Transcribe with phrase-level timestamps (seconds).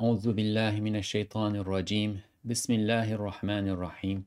[0.00, 2.22] Euzu billahi mineşşeytanirracim.
[2.44, 4.26] Bismillahirrahmanirrahim.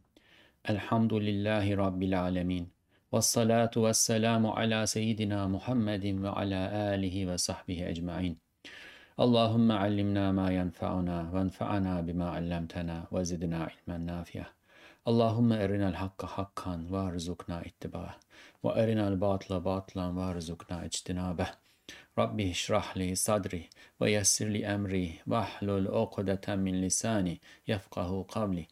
[0.66, 2.74] Elhamdülillahi rabbil alamin.
[3.14, 8.38] Ves salatu vesselamu ala seyyidina Muhammedin ve ala alihi ve sahbihi ecmaîn.
[9.18, 14.48] Allahümme allimna ma yenfa'una ve enfa'na bima allamtana ve zidna ilmen nafi'a.
[15.06, 18.16] Allahümme erinel hakka hakkan ve arzukna ittiba'ah
[18.64, 21.54] ve erinel batla batlan ve arzukna ictinabeh.
[22.19, 23.69] ربي اشرح لي صدري
[24.01, 28.69] ويسر لي أمري واحلل عقدة من لساني يفقه قولي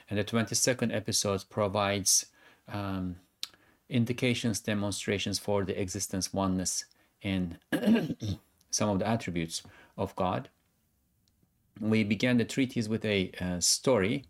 [0.10, 2.28] And the 22nd episode provides
[2.72, 3.18] um,
[3.90, 6.86] indications, demonstrations for the existence, oneness,
[7.24, 7.58] and
[8.72, 9.64] some of the attributes
[9.98, 10.50] of God.
[11.80, 14.26] We began the treatise with a uh, story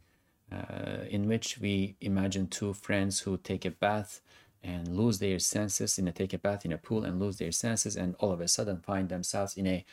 [0.52, 4.22] uh, in which we imagine two friends who take a bath
[4.64, 7.52] and lose their senses in a take a bath in a pool and lose their
[7.52, 9.86] senses and all of a sudden find themselves in a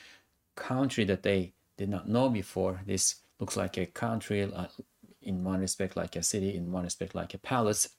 [0.56, 4.66] country that they did not know before this looks like a country uh,
[5.22, 7.90] in one respect like a city in one respect like a palace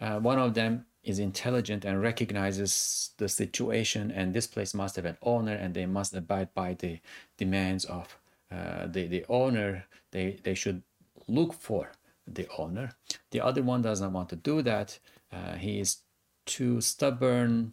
[0.00, 5.04] uh, one of them is intelligent and recognizes the situation and this place must have
[5.04, 7.00] an owner and they must abide by the
[7.36, 8.18] demands of
[8.50, 10.82] uh, the, the owner they, they should
[11.26, 11.92] look for
[12.26, 12.92] the owner
[13.30, 14.98] the other one does not want to do that
[15.32, 15.98] uh, he is
[16.46, 17.72] too stubborn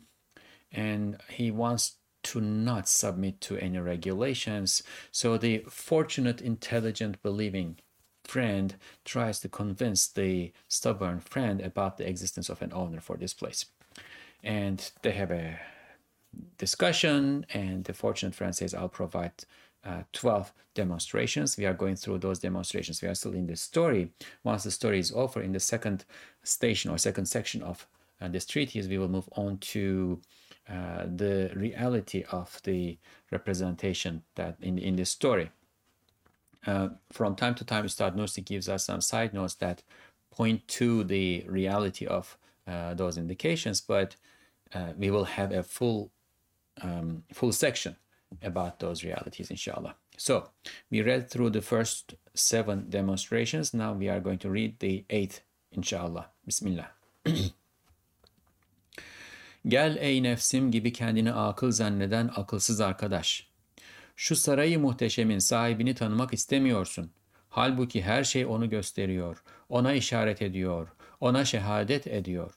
[0.71, 4.83] and he wants to not submit to any regulations.
[5.11, 7.79] So the fortunate, intelligent, believing
[8.29, 13.33] friend tries to convince the stubborn friend about the existence of an owner for this
[13.33, 13.65] place.
[14.43, 15.59] And they have a
[16.57, 19.33] discussion, and the fortunate friend says, I'll provide
[19.83, 21.57] uh, 12 demonstrations.
[21.57, 23.01] We are going through those demonstrations.
[23.01, 24.11] We are still in the story.
[24.43, 26.05] Once the story is over, in the second
[26.43, 27.87] station or second section of
[28.21, 30.21] uh, this treatise, we will move on to
[30.69, 32.97] uh, the reality of the
[33.31, 35.49] representation that in, in this story.
[36.65, 39.81] Uh, from time to time, Ustad Nursi gives us some side notes that
[40.31, 42.37] point to the reality of
[42.67, 44.15] uh, those indications, but
[44.73, 46.11] uh, we will have a full
[46.81, 47.95] um, full section
[48.43, 49.95] about those realities, inshallah.
[50.17, 50.49] So,
[50.91, 53.73] we read through the first seven demonstrations.
[53.73, 56.27] Now we are going to read the eighth, inshallah.
[56.45, 56.89] Bismillah.
[59.67, 63.48] Gel ey nefsim gibi kendini akıl zanneden akılsız arkadaş.
[64.21, 67.11] Şu sarayı muhteşemin sahibini tanımak istemiyorsun.
[67.49, 70.87] Halbuki her şey onu gösteriyor, ona işaret ediyor,
[71.19, 72.53] ona şehadet ediyor.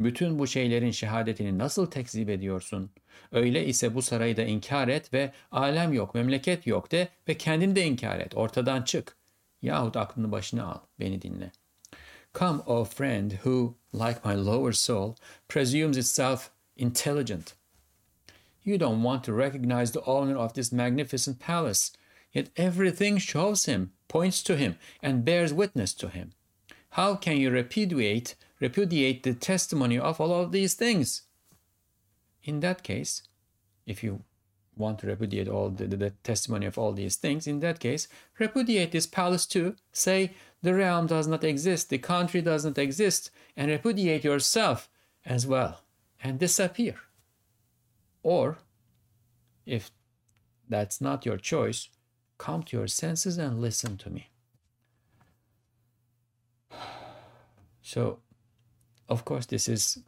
[0.00, 2.90] Bütün bu şeylerin şehadetini nasıl tekzip ediyorsun?
[3.32, 7.76] Öyle ise bu sarayı da inkar et ve alem yok, memleket yok de ve kendini
[7.76, 9.16] de inkar et, ortadan çık.
[9.62, 11.52] Yahut aklını başına al, beni dinle.
[12.34, 15.14] Come, O friend, who, like my lower soul,
[15.48, 17.61] presumes itself intelligent.
[18.62, 21.92] You don't want to recognize the owner of this magnificent palace,
[22.32, 26.32] yet everything shows him, points to him, and bears witness to him.
[26.90, 31.22] How can you repudiate repudiate the testimony of all of these things.
[32.44, 33.22] In that case,
[33.86, 34.22] if you
[34.76, 38.06] want to repudiate all the, the, the, testimony of all these things, in that case,
[38.38, 39.74] repudiate this palace too.
[39.92, 44.88] Say the realm does not exist, the country does not exist, and repudiate yourself
[45.26, 45.80] as well
[46.22, 46.94] and disappear.
[48.22, 48.58] Or,
[49.66, 49.90] if
[50.68, 51.88] that's not your choice,
[52.38, 54.30] come to your senses and listen to me.
[57.82, 58.20] So,
[59.08, 59.98] of course, this is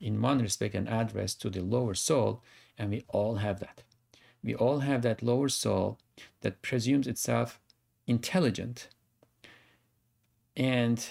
[0.00, 2.42] in one respect an address to the lower soul,
[2.76, 3.82] and we all have that.
[4.42, 5.98] We all have that lower soul
[6.40, 7.60] that presumes itself
[8.06, 8.88] intelligent
[10.56, 11.06] and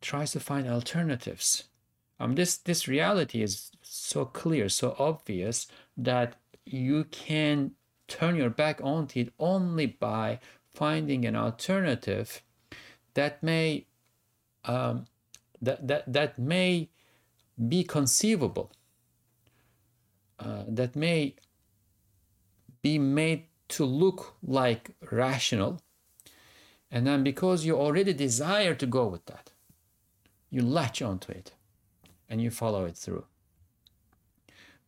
[0.00, 1.64] tries to find alternatives.
[2.22, 5.66] Um, this, this reality is so clear, so obvious
[5.96, 7.72] that you can
[8.06, 10.38] turn your back on it only by
[10.72, 12.40] finding an alternative
[13.14, 13.86] that may
[14.64, 15.06] um,
[15.60, 16.90] that, that, that may
[17.68, 18.70] be conceivable,
[20.38, 21.34] uh, that may
[22.82, 25.80] be made to look like rational.
[26.88, 29.50] And then because you already desire to go with that,
[30.50, 31.52] you latch onto it
[32.32, 33.26] and you follow it through.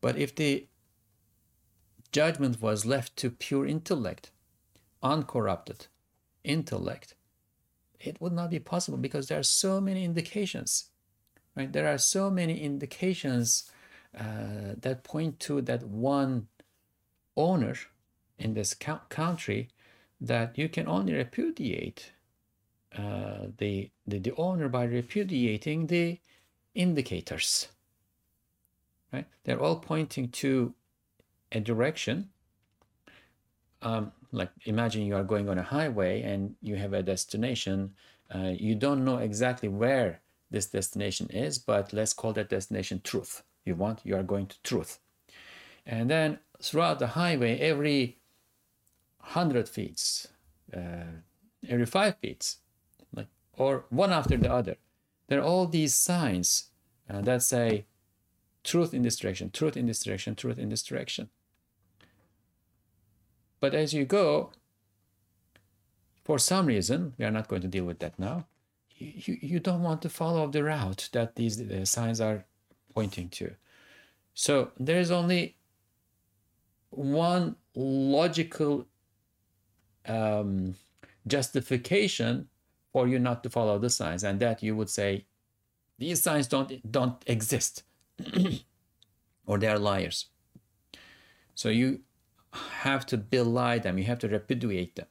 [0.01, 0.67] But if the
[2.11, 4.31] judgment was left to pure intellect,
[5.03, 5.89] uncorrupted
[6.43, 7.15] intellect,
[8.01, 10.87] it would not be possible because there are so many indications,
[11.55, 11.71] right?
[11.71, 13.71] There are so many indications
[14.19, 16.49] uh, that point to that one
[17.37, 17.75] owner
[18.39, 19.69] in this country
[20.19, 22.13] that you can only repudiate
[22.97, 26.21] uh, the, the, the owner by repudiating the
[26.75, 27.69] indicators.
[29.13, 29.27] Right?
[29.45, 30.75] They're all pointing to
[31.53, 32.31] a direction.
[33.83, 37.95] Um, like imagine you are going on a highway and you have a destination.
[38.35, 43.43] Uh, you don't know exactly where this destination is, but let's call that destination truth.
[43.65, 44.99] You want you are going to truth,
[45.87, 48.19] and then throughout the highway, every
[49.19, 50.27] hundred feet,
[50.77, 51.21] uh,
[51.69, 52.57] every five feet,
[53.15, 54.77] like or one after the other,
[55.29, 56.71] there are all these signs
[57.09, 57.87] uh, that say
[58.63, 61.29] truth in this direction, truth in this direction, truth in this direction.
[63.61, 64.53] But as you go,
[66.25, 68.47] for some reason, we are not going to deal with that now,
[68.97, 72.45] you, you don't want to follow the route that these uh, signs are
[72.95, 73.55] pointing to.
[74.35, 75.57] So there is only
[76.91, 78.87] one logical
[80.07, 80.77] um,
[81.27, 82.49] justification
[82.95, 85.27] for you not to follow the signs, and that you would say
[85.99, 87.83] these signs don't don't exist,
[89.47, 90.27] or they are liars.
[91.57, 92.01] So you
[92.53, 95.07] have to belie them, you have to repudiate them.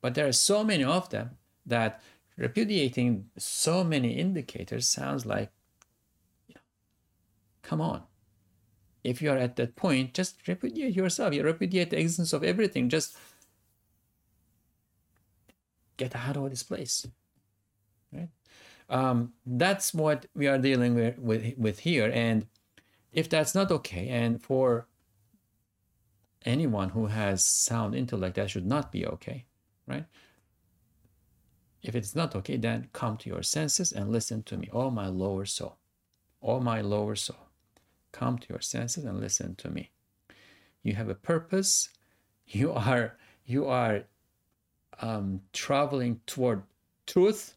[0.00, 1.36] But there are so many of them
[1.66, 2.00] that
[2.38, 5.50] repudiating so many indicators sounds like,
[6.48, 6.62] you know,
[7.60, 8.02] come on.
[9.04, 11.34] If you are at that point, just repudiate yourself.
[11.34, 12.88] You repudiate the existence of everything.
[12.88, 13.16] Just
[15.96, 17.06] get out of this place.
[18.12, 18.28] Right?
[18.88, 22.10] Um, that's what we are dealing with, with, with here.
[22.12, 22.46] And
[23.12, 24.86] if that's not okay, and for
[26.44, 29.44] anyone who has sound intellect, that should not be okay,
[29.86, 30.04] right?
[31.82, 34.68] If it's not okay, then come to your senses and listen to me.
[34.72, 35.78] Oh, my lower soul.
[36.40, 37.48] Oh, my lower soul.
[38.12, 39.90] Come to your senses and listen to me.
[40.82, 41.88] You have a purpose.
[42.46, 44.04] You are you are
[45.02, 46.62] um, traveling toward
[47.06, 47.56] truth,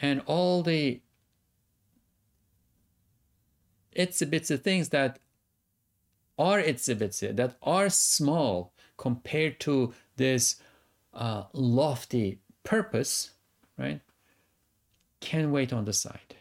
[0.00, 1.00] and all the
[3.96, 5.20] itsy bitsy things that
[6.38, 10.56] are itsy that are small compared to this
[11.14, 13.30] uh, lofty purpose,
[13.78, 14.00] right,
[15.20, 16.34] can wait on the side.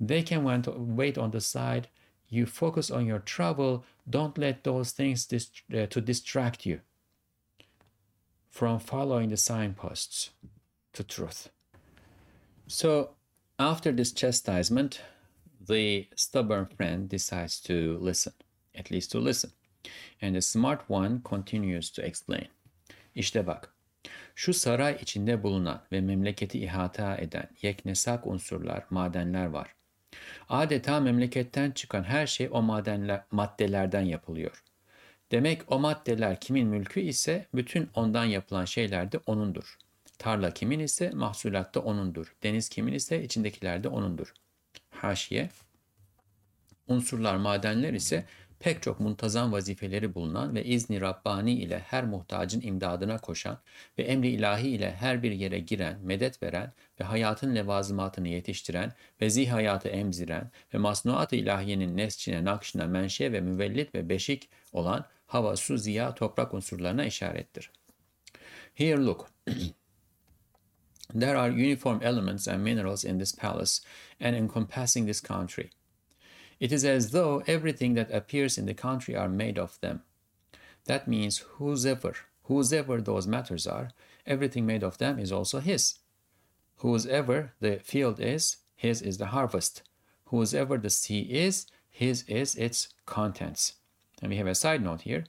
[0.00, 1.88] They can wait on the side.
[2.28, 3.84] You focus on your travel.
[4.08, 6.80] Don't let those things dist- uh, to distract you
[8.56, 10.30] from following the signposts
[10.94, 11.50] to truth.
[12.66, 13.10] So,
[13.58, 15.02] after this chastisement,
[15.68, 18.32] the stubborn friend decides to listen,
[18.74, 19.50] at least to listen.
[20.22, 22.48] And the smart one continues to explain.
[23.14, 23.74] İşte bak,
[24.34, 29.74] Şu saray içinde bulunan ve memleketi ihata eden yeknesak unsurlar, madenler var.
[30.48, 34.62] Adeta memleketten çıkan her şey o madenler, maddelerden yapılıyor.
[35.30, 39.78] Demek o maddeler kimin mülkü ise bütün ondan yapılan şeyler de onundur.
[40.18, 42.34] Tarla kimin ise mahsulat da onundur.
[42.42, 44.32] Deniz kimin ise içindekiler de onundur.
[44.90, 45.50] Haşiye
[46.88, 48.24] Unsurlar, madenler ise
[48.60, 53.58] pek çok muntazam vazifeleri bulunan ve izni Rabbani ile her muhtacın imdadına koşan
[53.98, 59.30] ve emri ilahi ile her bir yere giren, medet veren ve hayatın levazımatını yetiştiren ve
[59.30, 65.56] zih hayatı emziren ve masnuat-ı ilahiyenin nesçine, nakşına, menşe ve müvellit ve beşik olan hava,
[65.56, 67.70] su, ziya, toprak unsurlarına işarettir.
[68.74, 69.30] Here look.
[71.14, 73.80] There are uniform elements and minerals in this palace
[74.20, 75.70] and encompassing this country.
[76.58, 80.02] It is as though everything that appears in the country are made of them.
[80.86, 82.14] That means whosever,
[82.44, 83.90] whosever those matters are,
[84.26, 85.98] everything made of them is also his.
[86.76, 89.82] Whosever the field is, his is the harvest.
[90.26, 93.75] Whosever the sea is, his is its contents.
[94.22, 95.24] And we have a side note here.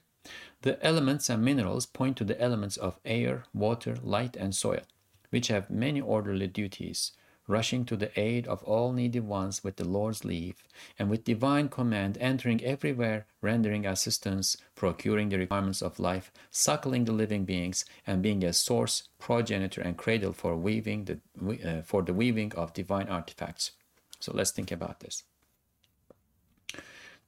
[0.62, 4.82] The elements and minerals point to the elements of air, water, light, and soil,
[5.30, 7.12] which have many orderly duties
[7.48, 10.62] rushing to the aid of all needy ones with the Lord's leave,
[10.98, 17.12] and with divine command entering everywhere, rendering assistance, procuring the requirements of life, suckling the
[17.12, 21.18] living beings, and being a source, progenitor, and cradle for weaving the
[21.64, 23.72] uh, for the weaving of divine artifacts.
[24.20, 25.24] So let's think about this.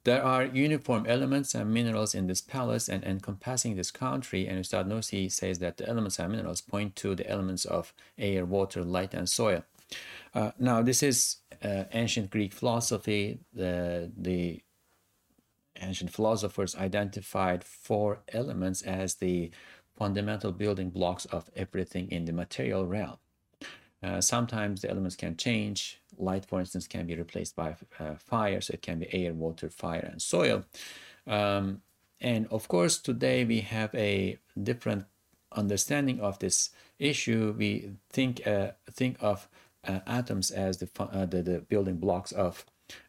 [0.04, 4.87] There are uniform elements and minerals in this palace and encompassing this country, and Ustad
[4.87, 9.12] Nursi says that the elements and minerals point to the elements of air, water, light,
[9.12, 9.64] and soil.
[10.35, 13.40] Uh, now, this is uh, ancient Greek philosophy.
[13.52, 14.62] The, the
[15.80, 19.50] ancient philosophers identified four elements as the
[19.99, 23.19] fundamental building blocks of everything in the material realm.
[24.02, 26.00] Uh, sometimes the elements can change.
[26.21, 29.71] Light, for instance, can be replaced by uh, fire, so it can be air, water,
[29.71, 30.65] fire, and soil.
[31.27, 31.83] Um,
[32.21, 35.07] and of course, today we have a different
[35.53, 37.55] understanding of this issue.
[37.57, 39.49] We think uh, think of
[39.87, 42.67] uh, atoms as the, uh, the, the building blocks of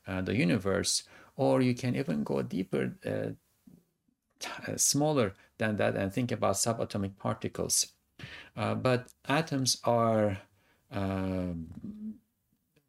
[0.08, 1.04] uh, the universe,
[1.36, 2.94] or you can even go deeper,
[4.78, 7.88] smaller than that, and think about subatomic particles.
[8.56, 10.38] but atoms are
[10.92, 11.68] um,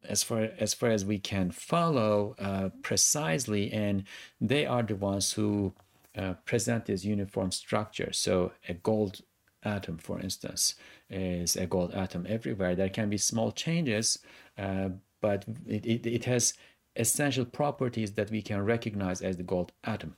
[0.07, 4.03] as far as far as we can follow uh, precisely, and
[4.41, 5.73] they are the ones who
[6.17, 8.11] uh, present this uniform structure.
[8.11, 9.21] So a gold
[9.63, 10.75] atom, for instance,
[11.09, 12.75] is a gold atom everywhere.
[12.75, 14.19] There can be small changes,
[14.57, 14.89] uh,
[15.21, 16.53] but it, it, it has
[16.95, 20.15] essential properties that we can recognize as the gold atom.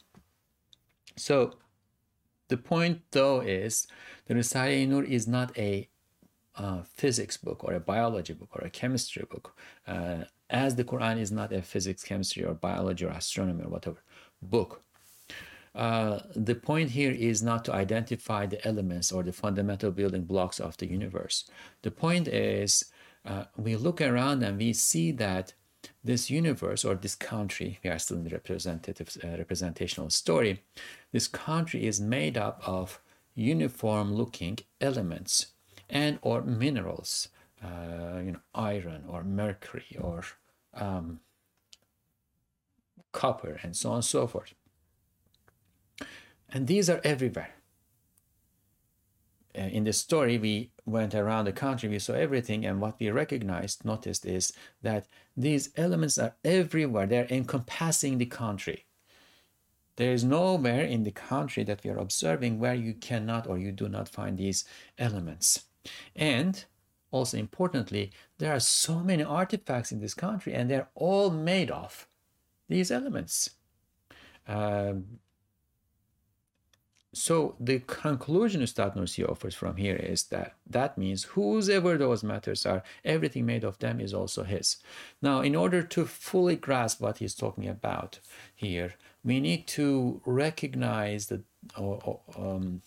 [1.15, 1.54] So
[2.50, 3.88] the point, though, is
[4.27, 5.89] the Risale-i Nur is not a
[6.58, 9.56] a physics book or a biology book or a chemistry book,
[9.88, 13.98] uh, as the Quran is not a physics, chemistry, or biology or astronomy or whatever
[14.42, 14.82] book.
[15.74, 20.60] Uh, the point here is not to identify the elements or the fundamental building blocks
[20.60, 21.50] of the universe.
[21.82, 22.86] The point is
[23.26, 25.54] uh, we look around and we see that
[26.04, 30.64] this universe or this country, we are still in the representative uh, representational story,
[31.12, 33.02] this country is made up of
[33.36, 35.48] uniform looking elements
[35.89, 37.30] and or minerals,
[37.63, 40.24] uh, you know, iron or mercury or
[40.74, 41.20] um,
[43.12, 44.54] copper and so on and so forth.
[46.50, 47.56] And these are everywhere.
[49.58, 53.10] Uh, in the story, we went around the country, we saw everything, and what we
[53.10, 54.51] recognized, noticed, is
[54.82, 57.08] that these elements are everywhere.
[57.08, 58.86] They're encompassing the country.
[59.96, 63.72] There is nowhere in the country that we are observing where you cannot or you
[63.72, 64.65] do not find these
[64.98, 65.63] elements.
[66.15, 66.63] And
[67.12, 72.08] also importantly, there are so many artifacts in this country and they're all made of
[72.68, 73.51] these elements.
[74.48, 75.20] Um,
[77.15, 82.65] so the conclusion Ustad Nursi offers from here is that that means whosoever those matters
[82.65, 84.77] are, everything made of them is also his.
[85.22, 88.20] Now, in order to fully grasp what he's talking about
[88.54, 91.42] here, we need to recognize that
[91.77, 92.82] um,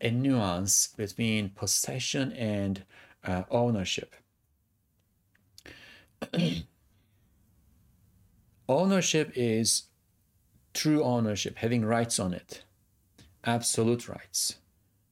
[0.00, 2.84] a nuance between possession and
[3.24, 4.14] uh, ownership.
[8.68, 9.84] ownership is
[10.74, 12.62] true ownership, having rights on it,
[13.44, 14.56] absolute rights.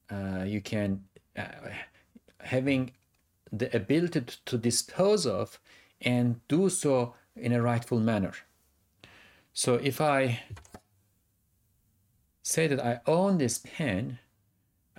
[0.09, 1.03] Uh, you can
[1.37, 1.45] uh,
[2.41, 2.91] having
[3.51, 5.59] the ability to, to dispose of
[6.01, 8.33] and do so in a rightful manner.
[9.53, 10.43] So if I
[12.43, 14.19] say that I own this pen,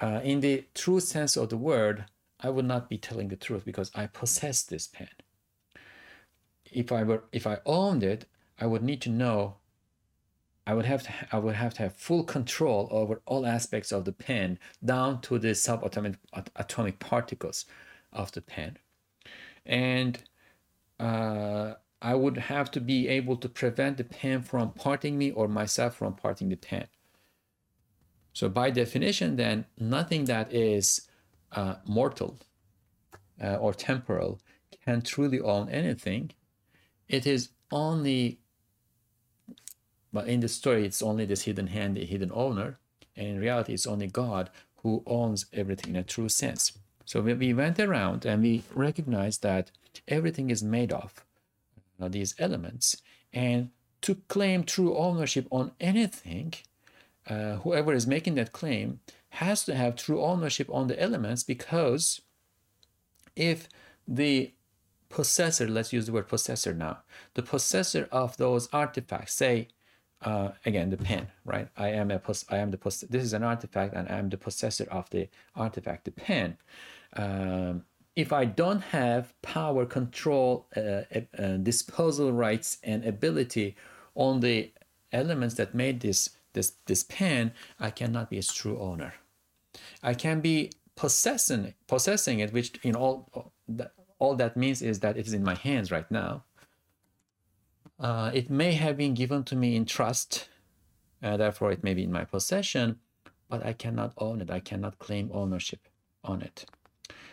[0.01, 2.05] uh, in the true sense of the word,
[2.41, 5.09] I would not be telling the truth because I possess this pen.
[6.71, 8.27] If I were, if I owned it,
[8.61, 9.57] I would need to know.
[10.67, 14.05] I would have to, I would have to have full control over all aspects of
[14.05, 16.17] the pen, down to the subatomic
[16.57, 17.67] atomic particles
[18.13, 18.77] of the pen,
[19.65, 20.19] and
[20.99, 25.49] uh, I would have to be able to prevent the pen from parting me or
[25.49, 26.89] myself from parting the pen.
[28.37, 31.09] So by definition, then nothing that is
[31.53, 32.39] uh, mortal
[33.43, 34.43] uh, or temporal
[34.85, 36.33] can truly own anything.
[37.09, 38.41] It is only,
[40.13, 42.79] but in the story, it's only this hidden hand, the hidden owner.
[43.17, 44.51] And in reality, it's only God
[44.83, 46.77] who owns everything in a true sense.
[47.07, 49.71] So we went around and we recognized that
[50.09, 51.25] everything is made of
[51.99, 52.99] uh, these elements.
[53.33, 53.71] And
[54.03, 56.53] to claim true ownership on anything
[57.29, 62.21] uh, whoever is making that claim has to have true ownership on the elements because
[63.35, 63.69] if
[64.07, 64.53] the
[65.09, 66.99] possessor, let's use the word possessor now,
[67.35, 69.69] the possessor of those artifacts, say,
[70.23, 71.69] uh, again, the pen, right?
[71.77, 74.31] I am a pos- I am the pos- this is an artifact, and I am
[74.31, 76.57] the possessor of the artifact, the pen.
[77.15, 81.03] Um, if I don't have power, control, uh,
[81.39, 83.77] uh, disposal rights, and ability
[84.15, 84.73] on the
[85.13, 89.13] elements that made this this this pen, I cannot be its true owner.
[90.03, 93.53] I can be possessing possessing it, which in all
[94.19, 96.43] all that means is that it is in my hands right now.
[97.99, 100.49] Uh, it may have been given to me in trust,
[101.23, 102.99] uh, therefore it may be in my possession,
[103.49, 104.51] but I cannot own it.
[104.51, 105.81] I cannot claim ownership
[106.25, 106.67] on it.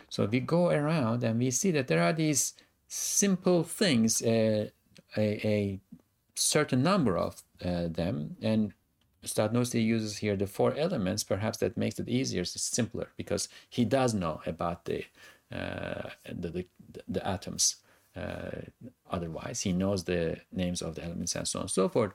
[0.08, 2.54] So we go around and we see that there are these
[2.88, 4.68] simple things, uh,
[5.16, 5.26] a,
[5.56, 5.80] a
[6.34, 8.72] certain number of uh, them, and
[9.24, 11.24] Ustad Nursi uses here the four elements.
[11.24, 15.04] Perhaps that makes it easier, it's simpler, because he does know about the
[15.52, 16.66] uh, the, the,
[17.06, 17.76] the, atoms.
[18.16, 18.62] Uh,
[19.10, 22.14] otherwise, he knows the names of the elements and so on and so forth.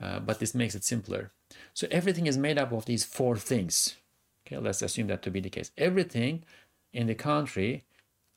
[0.00, 1.30] Uh, but this makes it simpler.
[1.74, 3.96] So everything is made up of these four things.
[4.46, 5.70] Okay, let's assume that to be the case.
[5.76, 6.44] Everything
[6.92, 7.84] in the country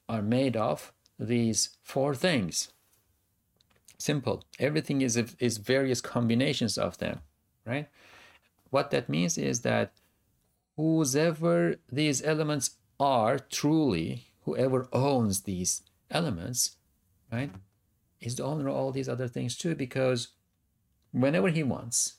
[0.10, 2.72] are made of these four things.
[3.98, 4.44] Simple.
[4.60, 7.22] Everything is is various combinations of them,
[7.66, 7.88] right?
[8.70, 9.94] What that means is that
[10.76, 15.82] whoever these elements are truly, whoever owns these
[16.12, 16.78] elements,
[17.32, 17.52] right,
[18.20, 20.30] is the owner of all these other things too, because
[21.12, 22.16] whenever he wants,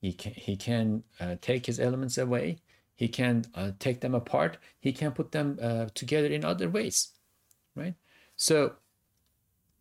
[0.00, 2.58] he can he can uh, take his elements away.
[2.94, 4.58] He can uh, take them apart.
[4.78, 7.08] He can put them uh, together in other ways,
[7.74, 7.94] right?
[8.36, 8.74] So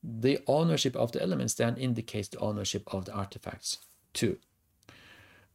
[0.04, 3.78] the ownership of the elements then indicates the ownership of the artifacts
[4.14, 4.38] too.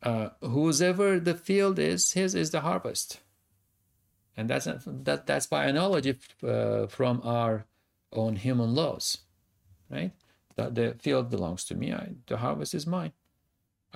[0.02, 3.20] Uh, whoever the field is, his is the harvest,
[4.36, 7.64] and that's that that's by analogy uh, from our
[8.12, 9.18] own human laws,
[9.90, 10.12] right?
[10.56, 11.92] The, the field belongs to me.
[11.92, 13.12] I, the harvest is mine.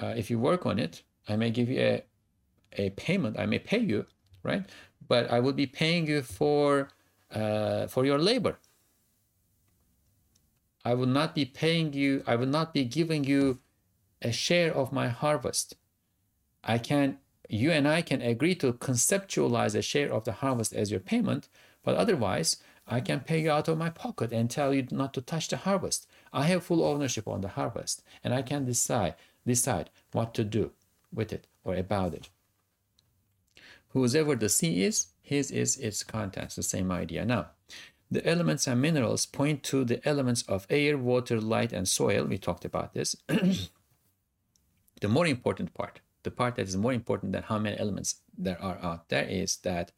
[0.01, 2.05] Uh, if you work on it, I may give you a
[2.73, 3.39] a payment.
[3.39, 4.07] I may pay you,
[4.43, 4.65] right?
[5.07, 6.89] But I will be paying you for
[7.31, 8.59] uh, for your labor
[10.85, 13.61] I will not be paying you, I will not be giving you
[14.23, 15.77] a share of my harvest.
[16.63, 20.91] I can, you and I can agree to conceptualize a share of the harvest as
[20.91, 21.49] your payment,
[21.83, 25.21] but otherwise, I can pay you out of my pocket and tell you not to
[25.21, 26.07] touch the harvest.
[26.33, 29.15] I have full ownership on the harvest, and I can decide
[29.47, 30.73] decide what to do
[31.13, 32.29] with it or about it.
[33.91, 36.57] Whoever the sea is, his is its contents.
[36.57, 37.25] The same idea.
[37.25, 37.51] Now,
[38.11, 42.25] the elements and minerals point to the elements of air, water, light, and soil.
[42.25, 43.17] We talked about this.
[43.29, 48.61] the more important part, the part that is more important than how many elements there
[48.63, 49.93] are out there, is that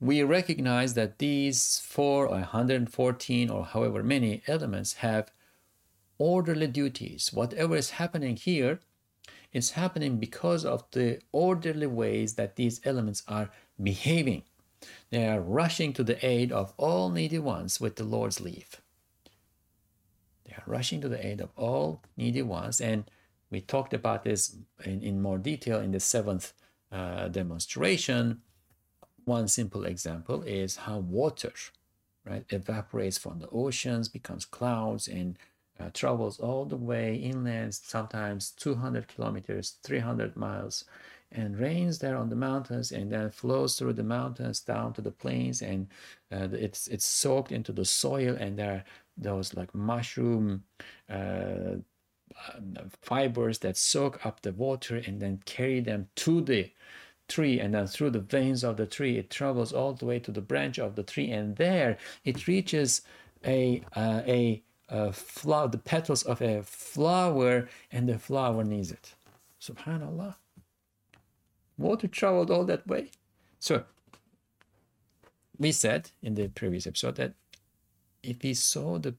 [0.00, 5.32] we recognize that these four or 114 or however many elements have
[6.18, 7.32] orderly duties.
[7.32, 8.80] Whatever is happening here
[9.52, 13.50] is happening because of the orderly ways that these elements are
[13.82, 14.42] behaving.
[15.10, 18.80] They are rushing to the aid of all needy ones with the Lord's leave.
[20.44, 22.80] They are rushing to the aid of all needy ones.
[22.80, 23.04] And
[23.50, 26.52] we talked about this in, in more detail in the seventh
[26.92, 28.42] uh, demonstration.
[29.24, 31.52] One simple example is how water
[32.24, 35.38] right, evaporates from the oceans, becomes clouds, and
[35.80, 40.84] uh, travels all the way inland, sometimes 200 kilometers, 300 miles,
[41.32, 45.10] and rains there on the mountains and then flows through the mountains down to the
[45.10, 45.86] plains and
[46.32, 48.84] uh, it's it's soaked into the soil and there are
[49.18, 50.62] those like mushroom
[51.10, 51.76] uh,
[53.02, 56.70] fibers that soak up the water and then carry them to the
[57.28, 57.60] tree.
[57.60, 60.40] And then through the veins of the tree it travels all the way to the
[60.40, 61.30] branch of the tree.
[61.30, 63.02] And there it reaches
[63.44, 69.14] a uh, a, a flower the petals of a flower and the flower needs it.
[69.60, 70.36] Subhanallah.
[71.76, 73.10] Water traveled all that way.
[73.60, 73.84] So
[75.58, 77.34] we said in the previous episode that
[78.22, 79.14] if we saw the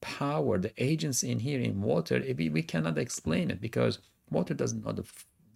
[0.00, 3.98] power, the agency in here in water, we, we cannot explain it because
[4.30, 5.04] water doesn't know the,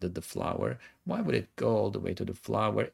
[0.01, 0.79] the, the flower.
[1.05, 2.91] Why would it go all the way to the flower?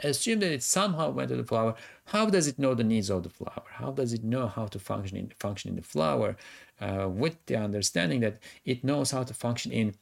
[0.00, 1.74] assume that it somehow went to the flower.
[2.06, 3.62] How does it know the needs of the flower?
[3.70, 6.36] How does it know how to function in function in the flower?
[6.80, 9.94] Uh, with the understanding that it knows how to function in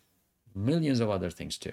[0.55, 1.72] millions of other things too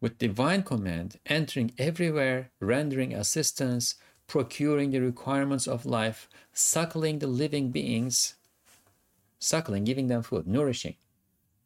[0.00, 3.96] with divine command, entering everywhere, rendering assistance,
[4.28, 8.36] procuring the requirements of life, suckling the living beings,
[9.40, 10.94] suckling, giving them food, nourishing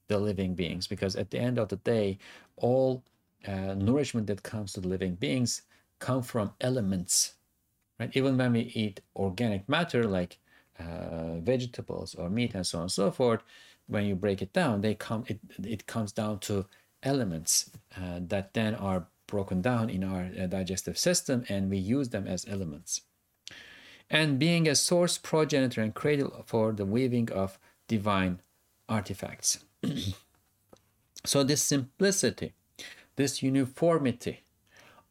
[0.08, 2.18] the living beings, because at the end of the day,
[2.56, 3.02] all
[3.46, 5.62] uh, nourishment that comes to the living beings
[5.98, 7.34] come from elements,
[7.98, 8.10] right?
[8.14, 10.38] Even when we eat organic matter like
[10.78, 13.42] uh, vegetables or meat and so on and so forth,
[13.88, 15.24] when you break it down, they come.
[15.26, 16.66] It it comes down to
[17.02, 22.10] elements uh, that then are broken down in our uh, digestive system and we use
[22.10, 23.00] them as elements.
[24.10, 28.34] And being a source, progenitor, and cradle for the weaving of divine
[28.88, 29.64] artifacts.
[31.24, 32.52] so, this simplicity,
[33.16, 34.36] this uniformity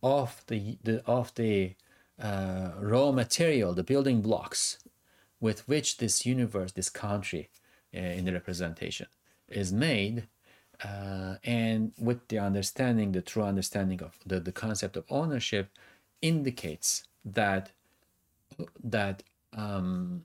[0.04, 1.76] of the, the of the
[2.22, 4.78] uh, raw material, the building blocks
[5.40, 7.50] with which this universe, this country
[7.96, 9.08] uh, in the representation
[9.48, 10.28] is made,
[10.84, 15.70] uh, and with the understanding, the true understanding of the, the concept of ownership
[16.22, 17.72] indicates that
[18.84, 20.24] that um,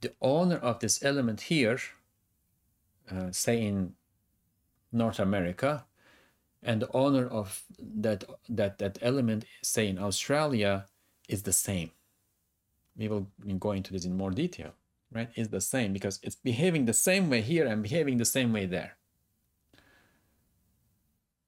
[0.00, 1.78] the owner of this element here,
[3.10, 3.94] uh, say in
[4.92, 5.84] North America,
[6.62, 10.86] and the owner of that that that element, say in Australia,
[11.28, 11.90] is the same.
[12.96, 13.26] We will
[13.58, 14.72] go into this in more detail,
[15.16, 15.30] right?
[15.34, 18.66] Is the same because it's behaving the same way here and behaving the same way
[18.66, 18.96] there.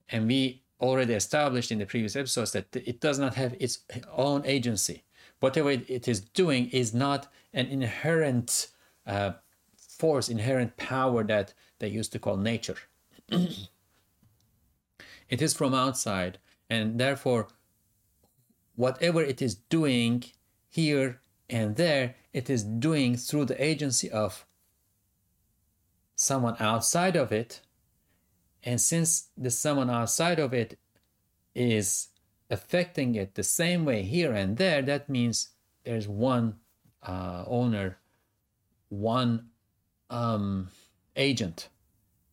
[0.09, 3.81] And we already established in the previous episodes that it does not have its
[4.12, 5.04] own agency.
[5.40, 8.68] Whatever it is doing is not an inherent
[9.07, 9.33] uh,
[9.76, 12.76] force, inherent power that they used to call nature.
[15.28, 16.38] it is from outside,
[16.70, 17.48] and therefore,
[18.76, 20.24] whatever it is doing
[20.68, 24.44] here and there, it is doing through the agency of
[26.14, 27.61] someone outside of it.
[28.62, 30.78] And since the someone outside of it
[31.54, 32.08] is
[32.50, 35.50] affecting it the same way here and there, that means
[35.84, 36.56] there's one
[37.02, 37.98] uh, owner,
[38.88, 39.48] one
[40.11, 40.68] um,
[41.16, 41.68] agent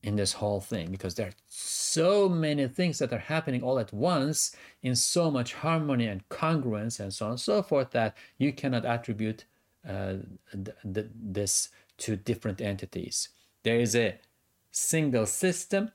[0.06, 3.92] in this whole thing because there are so many things that are happening all at
[3.92, 8.54] once in so much harmony and congruence and so on and so forth that you
[8.54, 9.46] cannot attribute
[9.90, 10.18] uh,
[10.54, 13.30] th- th- this to different entities.
[13.64, 14.20] There is a
[14.72, 15.92] single system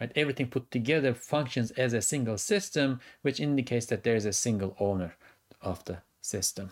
[0.00, 0.12] right?
[0.14, 4.76] Everything put together functions as a single system, which indicates that there is a single
[4.78, 5.16] owner
[5.62, 6.70] of the system.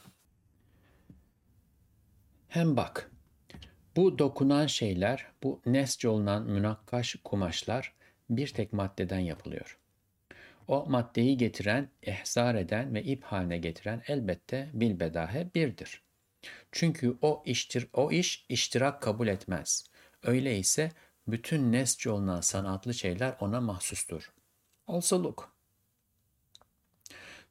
[2.49, 3.07] Hem bak,
[3.97, 7.93] bu dokunan şeyler, bu nesce olunan münakkaş kumaşlar
[8.31, 9.79] bir tek maddeden yapılıyor.
[10.69, 16.03] O maddeyi getiren, ihzar eden ve ip haline getiren elbette bilbedahe birdir.
[16.73, 19.85] Çünkü o iştir, o iş iştirak kabul etmez.
[20.23, 20.93] Öyleyse
[21.29, 24.33] bütün nesçi olunan sanatlı şeyler ona mahsustur.
[24.87, 25.53] Also look.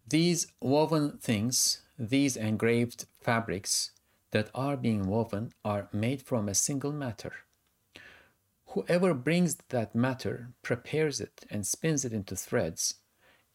[0.10, 1.80] These woven things,
[2.10, 3.90] these engraved fabrics
[4.34, 7.34] that are being woven are made from a single matter.
[8.70, 12.96] Whoever brings that matter, prepares it, and spins it into threads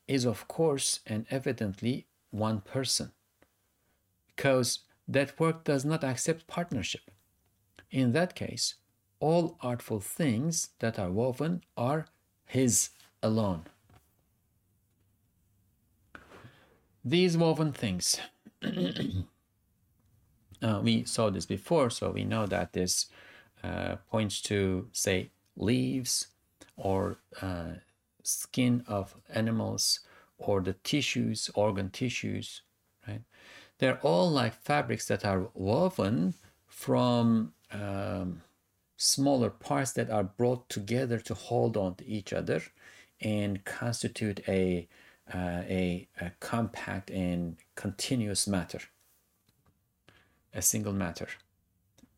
[0.06, 3.10] is, of course and evidently, one person.
[4.28, 7.10] Because that work does not accept partnership.
[7.90, 8.76] In that case,
[9.18, 12.06] all artful things that are woven are
[12.46, 13.64] his alone.
[17.04, 18.20] These woven things,
[20.62, 23.06] uh, we saw this before, so we know that this
[23.62, 26.28] uh, points to, say, leaves
[26.76, 27.72] or uh,
[28.22, 30.00] skin of animals
[30.38, 32.62] or the tissues, organ tissues,
[33.06, 33.22] right?
[33.78, 36.34] They're all like fabrics that are woven
[36.66, 38.42] from um,
[38.96, 42.62] smaller parts that are brought together to hold on to each other
[43.20, 44.86] and constitute a,
[45.32, 48.80] uh, a, a, compact and continuous matter,
[50.54, 51.28] a single matter.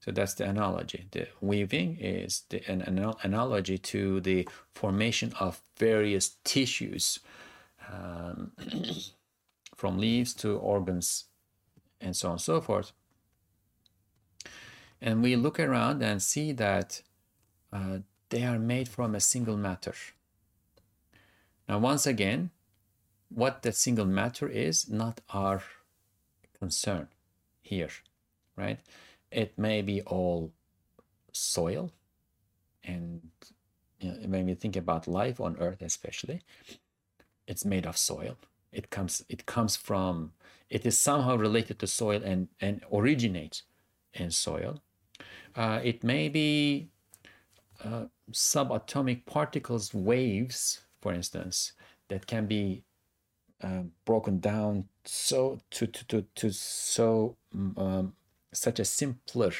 [0.00, 1.06] So that's the analogy.
[1.10, 7.20] The weaving is the, an, an analogy to the formation of various tissues
[7.92, 8.52] um,
[9.74, 11.24] from leaves to organs
[12.00, 12.92] and so on and so forth
[15.00, 17.02] and we look around and see that
[17.72, 19.94] uh, they are made from a single matter.
[21.68, 22.50] Now, once again,
[23.28, 25.62] what that single matter is not our
[26.58, 27.08] concern
[27.62, 27.90] here,
[28.60, 28.80] right?
[29.30, 30.52] It may be all
[31.32, 31.90] soil,
[32.84, 33.20] and
[34.00, 36.42] you know, when we think about life on Earth, especially,
[37.46, 38.36] it's made of soil.
[38.72, 40.32] It comes, it comes from,
[40.68, 43.62] it is somehow related to soil and and originates
[44.14, 44.80] in soil.
[45.56, 46.88] Uh, it may be
[47.84, 51.72] uh, subatomic particles, waves, for instance,
[52.08, 52.84] that can be
[53.62, 57.36] uh, broken down so to to to, to so
[57.76, 58.14] um,
[58.52, 59.52] such a simpler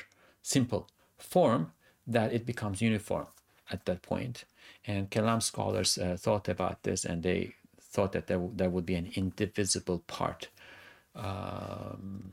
[0.42, 1.72] simple form
[2.06, 3.26] that it becomes uniform
[3.70, 4.44] at that point.
[4.86, 8.86] And Kalam scholars uh, thought about this, and they thought that there, w- there would
[8.86, 10.48] be an indivisible part.
[11.14, 12.32] Um,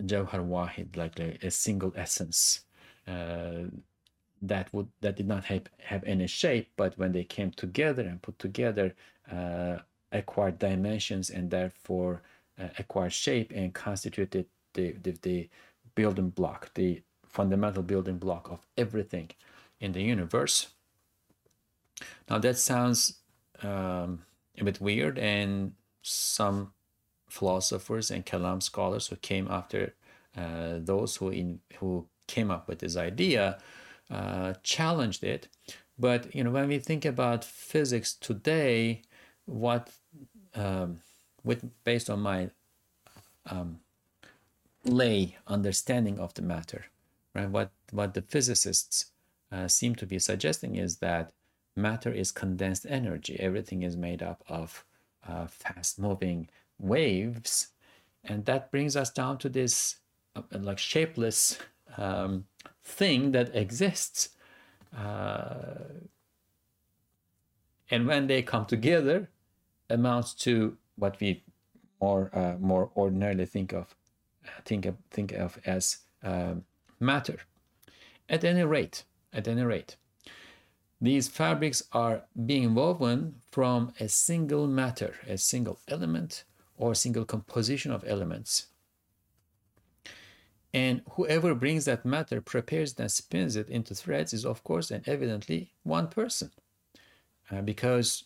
[0.00, 2.60] Jawhar Wahid, like a, single essence
[3.08, 3.64] uh,
[4.40, 8.22] that would that did not have, have any shape, but when they came together and
[8.22, 8.94] put together,
[9.30, 9.78] uh,
[10.12, 12.22] acquired dimensions and therefore
[12.78, 15.48] acquired shape and constituted the, the, the
[15.94, 19.30] building block, the fundamental building block of everything
[19.80, 20.68] in the universe.
[22.28, 23.18] Now that sounds
[23.62, 24.22] um,
[24.58, 26.72] a bit weird, and some
[27.28, 29.94] philosophers and Kalam scholars who came after
[30.36, 33.58] uh, those who in who came up with this idea
[34.10, 35.48] uh, challenged it.
[35.98, 39.02] But you know, when we think about physics today,
[39.46, 39.90] what
[40.54, 41.00] um,
[41.44, 42.50] with based on my
[43.46, 43.80] um,
[44.84, 46.86] lay understanding of the matter,
[47.34, 47.48] right?
[47.48, 49.12] What what the physicists
[49.50, 51.32] uh, seem to be suggesting is that
[51.76, 53.36] matter is condensed energy.
[53.38, 54.84] Everything is made up of
[55.26, 56.48] uh, fast-moving
[56.78, 57.68] waves,
[58.24, 59.96] and that brings us down to this
[60.36, 61.58] uh, like shapeless
[61.96, 62.44] um,
[62.84, 64.30] thing that exists.
[64.96, 65.84] Uh,
[67.90, 69.30] and when they come together,
[69.88, 71.42] amounts to what we
[72.00, 73.94] more uh, more ordinarily think of
[74.64, 76.64] think of, think of as um,
[77.00, 77.38] matter.
[78.28, 79.96] At any rate, at any rate,
[81.00, 86.44] these fabrics are being woven from a single matter, a single element,
[86.76, 88.66] or single composition of elements.
[90.74, 95.06] And whoever brings that matter, prepares and spins it into threads is, of course, and
[95.08, 96.50] evidently one person.
[97.50, 98.24] Uh, because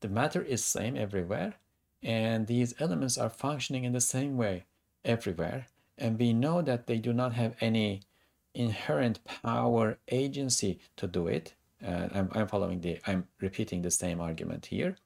[0.00, 1.54] the matter is same everywhere,
[2.02, 4.64] and these elements are functioning in the same way
[5.04, 5.66] everywhere.
[5.96, 8.02] And we know that they do not have any
[8.54, 11.54] inherent power agency to do it.
[11.84, 14.96] Uh, I'm, I'm, following the, I'm repeating the same argument here.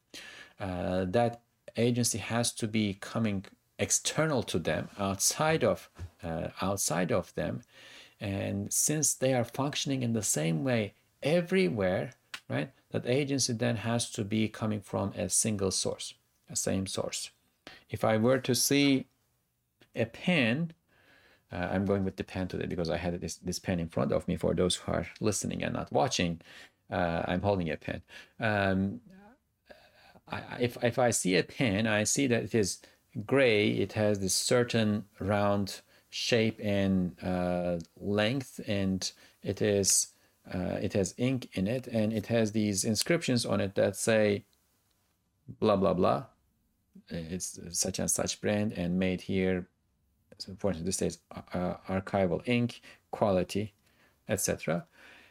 [0.61, 1.43] Uh, that
[1.77, 3.45] agency has to be coming
[3.79, 5.91] external to them, outside of,
[6.23, 7.63] uh, outside of them.
[8.21, 12.13] And since they are functioning in the same way everywhere,
[12.49, 16.15] right, that agency then has to be coming from a single source,
[16.57, 17.31] same source.
[17.91, 19.07] If I were to see
[19.95, 20.73] a pen.
[21.53, 24.13] Uh, I'm going with the pen today because I had this, this pen in front
[24.13, 26.41] of me for those who are listening and not watching.
[26.91, 28.03] Uh, I'm holding a pen.
[28.41, 29.01] Um,
[30.31, 32.79] I, if, if I see a pen, I see that it is
[33.27, 33.69] gray.
[33.69, 39.11] It has this certain round shape and uh, length, and
[39.43, 40.09] it is
[40.53, 44.45] uh, it has ink in it, and it has these inscriptions on it that say
[45.61, 46.25] blah blah blah.
[47.09, 49.69] It's such and such brand and made here
[50.59, 51.19] for instance, this says
[51.53, 53.75] uh, archival ink, quality,
[54.29, 54.87] etc.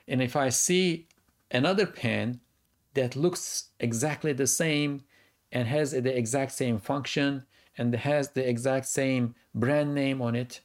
[0.07, 1.07] And if I see
[1.51, 2.39] another pen
[2.93, 5.03] that looks exactly the same
[5.51, 7.45] and has the exact same function
[7.77, 10.61] and has the exact same brand name on it,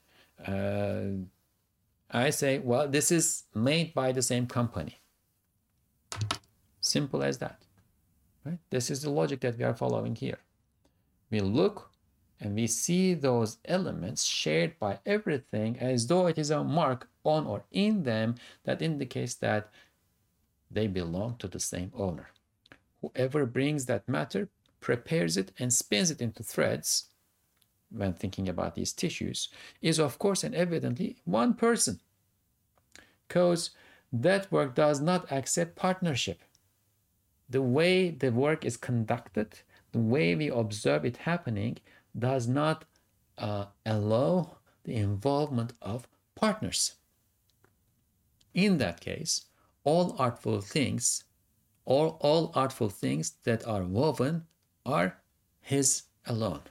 [0.47, 1.01] uh,
[2.11, 5.01] I say, well, this is made by the same company.
[6.81, 7.63] Simple as that.
[8.45, 8.59] Right?
[8.71, 10.39] This is the logic that we are following here.
[11.31, 11.91] We look
[12.41, 17.47] and we see those elements shared by everything as though it is a mark on
[17.47, 19.71] or in them that indicates that
[20.71, 22.29] they belong to the same owner.
[23.01, 24.49] Whoever brings that matter
[24.81, 27.07] prepares it and spins it into threads
[27.91, 29.49] when thinking about these tissues
[29.81, 32.01] is of course and evidently one person
[33.27, 33.71] because
[34.13, 36.41] that work does not accept partnership
[37.49, 39.61] the way the work is conducted
[39.97, 41.79] the way we observe it happening
[42.19, 42.85] does not
[43.39, 46.97] uh, allow the involvement of partners.
[48.53, 49.47] In that case,
[49.85, 51.25] all artful things,
[51.87, 54.45] all, all artful things that are woven
[54.85, 55.17] are
[55.61, 56.65] his alone.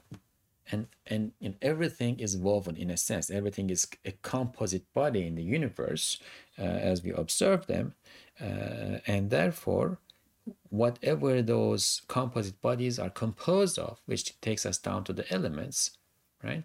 [0.71, 3.31] And, and, and everything is woven in a sense.
[3.31, 6.19] Everything is a composite body in the universe
[6.59, 7.93] uh, as we observe them.
[8.39, 9.99] Uh, and therefore,
[10.69, 15.97] whatever those composite bodies are composed of, which takes us down to the elements,
[16.43, 16.63] right?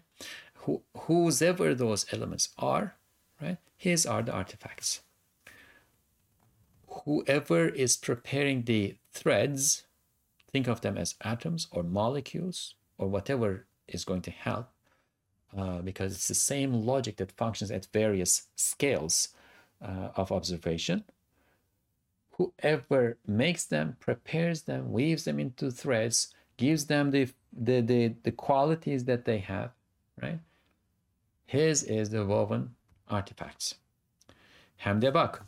[0.55, 2.95] Who, whosever those elements are,
[3.41, 3.57] right?
[3.77, 5.01] His are the artifacts.
[7.05, 9.83] Whoever is preparing the threads,
[10.51, 14.69] think of them as atoms or molecules or whatever is going to help,
[15.57, 19.29] uh, because it's the same logic that functions at various scales
[19.81, 21.03] uh, of observation
[22.41, 27.27] whoever makes them, prepares them, weaves them into threads, gives them the,
[27.65, 29.69] the, the, the qualities that they have,
[30.21, 30.39] right?
[31.45, 32.69] His is the woven
[33.07, 33.75] artifacts.
[34.77, 35.45] Hem de bak,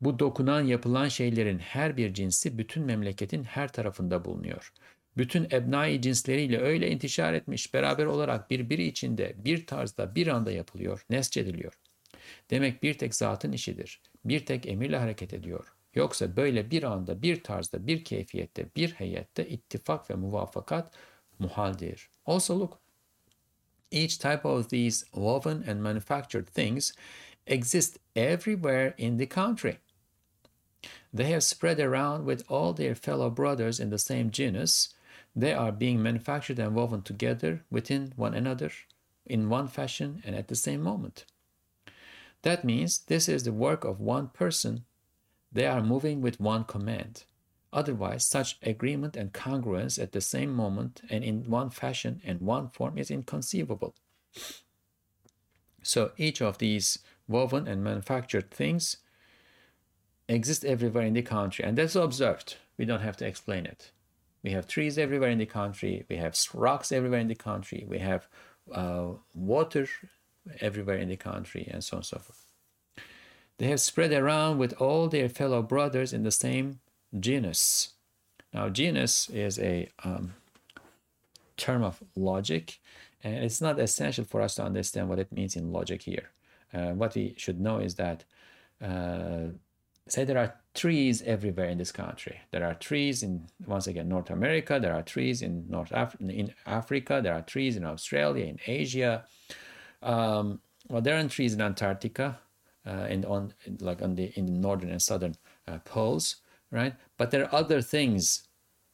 [0.00, 4.72] bu dokunan yapılan şeylerin her bir cinsi bütün memleketin her tarafında bulunuyor.
[5.16, 11.04] Bütün ebnai cinsleriyle öyle intişar etmiş, beraber olarak birbiri içinde, bir tarzda, bir anda yapılıyor,
[11.10, 11.72] nesçediliyor.
[12.50, 14.00] Demek bir tek zatın işidir.
[14.24, 15.74] Bir tek emirle hareket ediyor.
[15.94, 20.92] Yoksa böyle bir anda, bir tarzda, bir keyfiyette, bir heyette ittifak ve muvafakat
[21.38, 22.10] muhaldir.
[22.26, 22.78] Also look,
[23.92, 26.92] each type of these woven and manufactured things
[27.46, 29.76] exist everywhere in the country.
[31.16, 34.94] They have spread around with all their fellow brothers in the same genus.
[35.36, 38.70] They are being manufactured and woven together within one another
[39.26, 41.24] in one fashion and at the same moment.
[42.42, 44.84] That means this is the work of one person
[45.52, 47.24] they are moving with one command.
[47.72, 52.68] Otherwise, such agreement and congruence at the same moment and in one fashion and one
[52.68, 53.94] form is inconceivable.
[55.82, 58.96] So each of these woven and manufactured things
[60.28, 62.56] exist everywhere in the country, and that's observed.
[62.76, 63.92] We don't have to explain it.
[64.42, 66.04] We have trees everywhere in the country.
[66.08, 67.84] We have rocks everywhere in the country.
[67.86, 68.26] We have
[68.72, 69.86] uh, water
[70.60, 72.46] everywhere in the country, and so on and so forth.
[73.60, 76.80] They have spread around with all their fellow brothers in the same
[77.20, 77.90] genus.
[78.54, 80.32] Now, genus is a um,
[81.58, 82.80] term of logic,
[83.22, 86.30] and it's not essential for us to understand what it means in logic here.
[86.72, 88.24] Uh, what we should know is that,
[88.82, 89.48] uh,
[90.08, 92.40] say, there are trees everywhere in this country.
[92.52, 94.78] There are trees in, once again, North America.
[94.80, 97.20] There are trees in North Af- in Africa.
[97.22, 99.26] There are trees in Australia, in Asia.
[100.02, 102.38] Um, well, there are trees in Antarctica,
[103.08, 105.34] and on like on the in the northern and southern
[105.68, 106.36] uh, poles
[106.70, 106.94] right?
[107.16, 108.44] But there are other things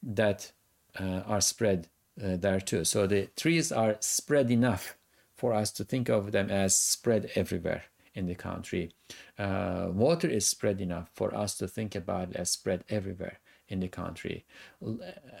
[0.01, 0.51] that
[0.99, 1.87] uh, are spread
[2.21, 2.83] uh, there too.
[2.83, 4.97] So the trees are spread enough
[5.35, 7.83] for us to think of them as spread everywhere
[8.15, 8.91] in the country.
[9.37, 13.87] Uh, water is spread enough for us to think about as spread everywhere in the
[13.87, 14.45] country.
[14.83, 14.95] Uh,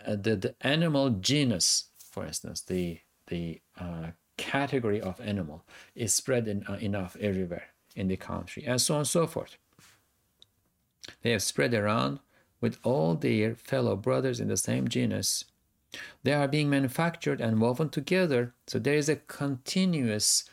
[0.07, 5.65] the, the animal genus, for instance, the, the uh, category of animal
[5.95, 9.57] is spread in, uh, enough everywhere in the country, and so on and so forth.
[11.21, 12.19] They have spread around
[12.61, 15.45] with all their fellow brothers in the same genus.
[16.23, 20.43] They are being manufactured and woven together, so there is a continuous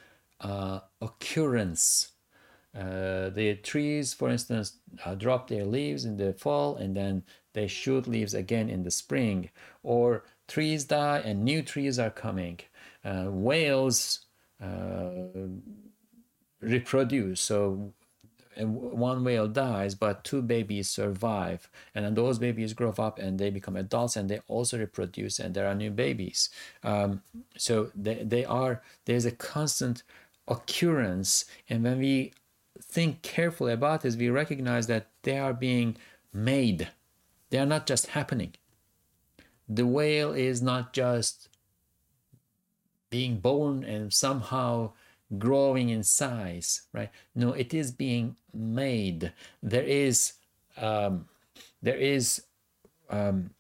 [0.41, 2.13] uh, occurrence.
[2.75, 7.69] Uh, the trees, for instance, uh, drop their leaves in the fall and then they
[7.69, 9.51] shoot leaves again in the spring.
[9.85, 12.59] Or trees die and new trees are coming.
[13.05, 14.27] Uh, whales
[14.61, 15.29] uh,
[16.65, 17.93] reproduce, so
[18.57, 23.51] one whale dies, but two babies survive, and then those babies grow up and they
[23.51, 26.51] become adults and they also reproduce, and there are new babies.
[26.83, 27.23] Um,
[27.57, 30.03] so they, they are there's a constant
[30.47, 32.33] occurrence, and when we
[32.83, 35.97] think carefully about this, we recognize that they are being
[36.33, 36.89] made.
[37.51, 38.55] They are not just happening.
[39.69, 41.49] The whale is not just
[43.11, 44.93] being born and somehow
[45.39, 47.11] growing in size, right?
[47.35, 49.33] No, it is being made.
[49.63, 50.35] There is,
[50.77, 51.27] um,
[51.83, 52.43] there is,
[53.11, 53.51] um,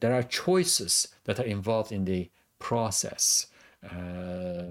[0.00, 3.46] there are choices that are involved in the process.
[3.82, 4.70] Uh,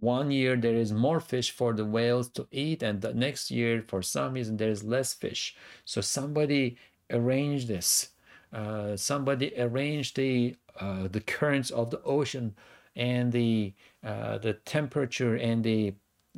[0.00, 3.84] one year there is more fish for the whales to eat, and the next year,
[3.86, 5.54] for some reason, there is less fish.
[5.84, 6.78] So somebody
[7.10, 8.10] arranged this.
[8.52, 12.54] Uh, somebody arranged the uh, the currents of the ocean
[12.96, 13.72] and the
[14.04, 15.94] uh, the temperature and the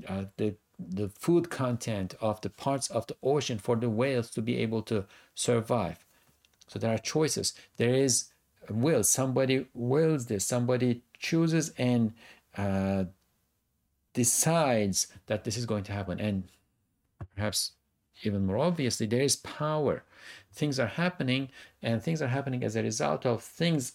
[0.08, 4.42] uh, the the food content of the parts of the ocean for the whales to
[4.42, 6.04] be able to survive.
[6.66, 7.54] So there are choices.
[7.76, 8.30] There is
[8.68, 9.04] will.
[9.04, 10.44] Somebody wills this.
[10.44, 12.12] Somebody chooses and
[12.56, 13.04] uh,
[14.12, 16.20] decides that this is going to happen.
[16.20, 16.44] And
[17.34, 17.72] perhaps
[18.22, 20.04] even more obviously, there is power.
[20.52, 21.48] Things are happening,
[21.82, 23.94] and things are happening as a result of things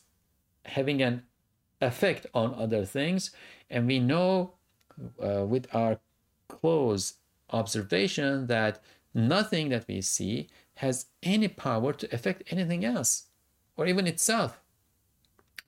[0.68, 1.24] having an
[1.82, 3.32] effect on other things.
[3.70, 4.54] And we know
[5.24, 6.00] uh, with our
[6.48, 7.16] close
[7.52, 8.82] observation that
[9.14, 13.26] nothing that we see has any power to affect anything else
[13.76, 14.60] or even itself.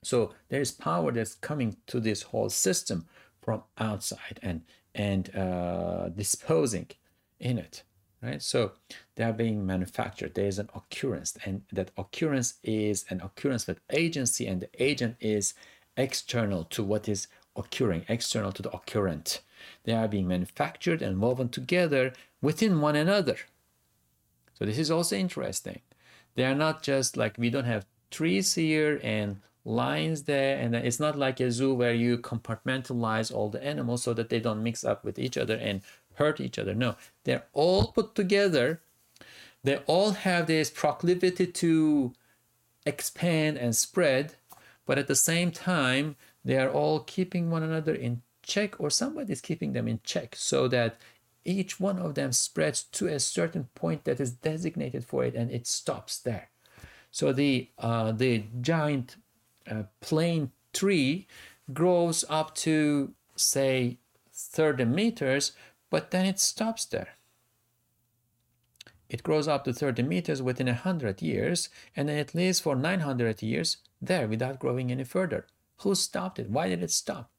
[0.02, 3.06] So there is power that's coming to this whole system
[3.42, 4.62] from outside and
[4.94, 6.88] and uh, disposing
[7.38, 7.84] in it
[8.22, 8.42] right?
[8.42, 8.72] So
[9.14, 10.34] they are being manufactured.
[10.34, 15.16] There is an occurrence, and that occurrence is an occurrence with agency, and the agent
[15.20, 15.54] is
[15.96, 19.40] external to what is occurring, external to the occurrent.
[19.84, 23.36] They are being manufactured and woven together within one another.
[24.54, 25.80] So this is also interesting.
[26.34, 30.98] They are not just like we don't have trees here and lines there and it's
[30.98, 34.84] not like a zoo where you compartmentalize all the animals so that they don't mix
[34.84, 35.82] up with each other and
[36.20, 36.74] hurt each other.
[36.74, 38.82] No, they're all put together.
[39.64, 42.12] They all have this proclivity to
[42.86, 44.34] expand and spread,
[44.86, 49.32] but at the same time, they are all keeping one another in check, or somebody
[49.32, 50.96] is keeping them in check so that
[51.44, 55.50] each one of them spreads to a certain point that is designated for it and
[55.50, 56.50] it stops there.
[57.10, 59.16] So the, uh, the giant
[59.70, 61.26] uh, plane tree
[61.72, 63.98] grows up to, say,
[64.32, 65.52] 30 meters,
[65.90, 67.08] but then it stops there.
[69.08, 73.42] It grows up to 30 meters within 100 years, and then it lives for 900
[73.42, 75.46] years there without growing any further.
[75.78, 76.48] Who stopped it?
[76.48, 77.30] Why did it stop?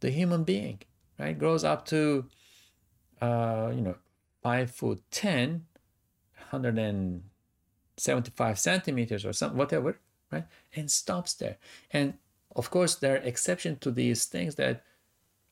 [0.00, 0.80] The human being,
[1.18, 2.28] right, grows up to
[3.20, 3.96] uh, you know,
[4.42, 5.64] five foot 10,
[6.50, 9.98] 175 centimeters or something, whatever,
[10.30, 10.44] right?
[10.74, 11.56] And stops there.
[11.90, 12.18] And
[12.54, 14.84] of course, there are exceptions to these things that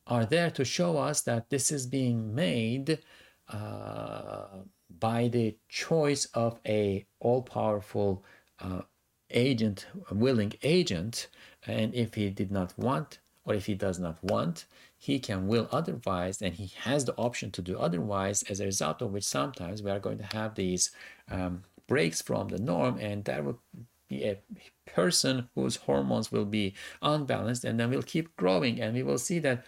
[0.06, 2.98] are there to show us that this is being made
[3.48, 4.46] uh,
[4.98, 8.24] by the choice of a all-powerful
[8.60, 8.82] uh,
[9.30, 11.28] agent, willing agent,
[11.66, 15.68] and if he did not want or if he does not want, he can will
[15.72, 19.82] otherwise, and he has the option to do otherwise, as a result of which sometimes
[19.82, 20.92] we are going to have these
[21.28, 23.58] um, breaks from the norm, and that will
[24.08, 24.38] be a
[24.86, 29.40] person whose hormones will be unbalanced, and then we'll keep growing, and we will see
[29.40, 29.64] that,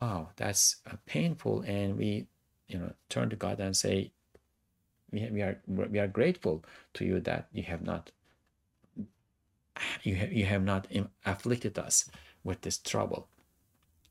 [0.00, 2.26] wow, that's uh, painful, and we,
[2.68, 4.12] you know, turn to God and say,
[5.10, 8.12] we, we are we are grateful to you that you have not
[10.02, 10.86] you have, you have not
[11.26, 12.10] afflicted us
[12.44, 13.28] with this trouble.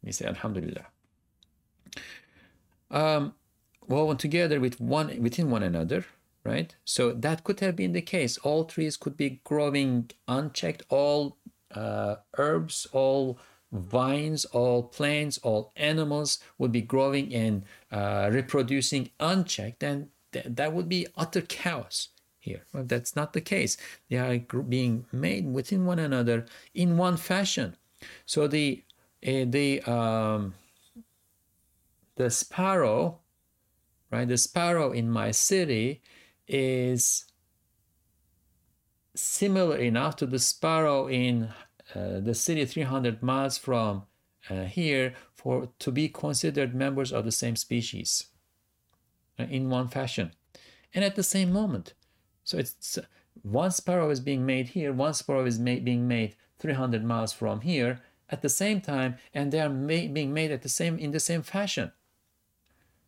[0.03, 0.85] We say Alhamdulillah.
[2.91, 3.33] Um,
[3.87, 6.05] woven together with one within one another,
[6.43, 6.75] right?
[6.85, 8.37] So that could have been the case.
[8.39, 10.83] All trees could be growing unchecked.
[10.89, 11.37] All
[11.73, 13.39] uh, herbs, all
[13.71, 20.73] vines, all plants, all animals would be growing and uh, reproducing unchecked, and th- that
[20.73, 22.09] would be utter chaos
[22.39, 22.65] here.
[22.73, 23.77] Well, that's not the case.
[24.09, 27.75] They are being made within one another in one fashion.
[28.25, 28.83] So the
[29.25, 30.55] uh, the um,
[32.15, 33.19] the sparrow,
[34.11, 34.27] right?
[34.27, 36.01] The sparrow in my city
[36.47, 37.25] is
[39.15, 41.49] similar enough to the sparrow in
[41.95, 44.03] Uh, the city 300 miles from
[44.49, 48.27] uh, here for to be considered members of the same species
[49.39, 50.31] uh, in one fashion
[50.93, 51.93] and at the same moment
[52.43, 53.01] so it's uh,
[53.41, 58.01] one sparrow is being made here, one sparrow is being made 300 miles from here
[58.29, 61.19] at the same time, and they are ma- being made at the same in the
[61.19, 61.91] same fashion.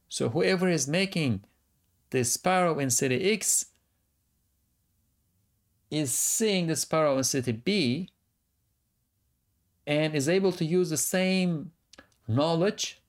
[0.10, 1.44] So whoever is making
[2.10, 3.68] the sparrow in city X
[5.90, 8.10] is seeing the sparrow in city B
[9.92, 11.72] and is able to use the same
[12.26, 13.02] knowledge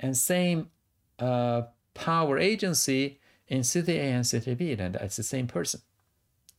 [0.00, 0.70] and same
[1.18, 5.82] uh, power agency in city A and city B, then it's the same person.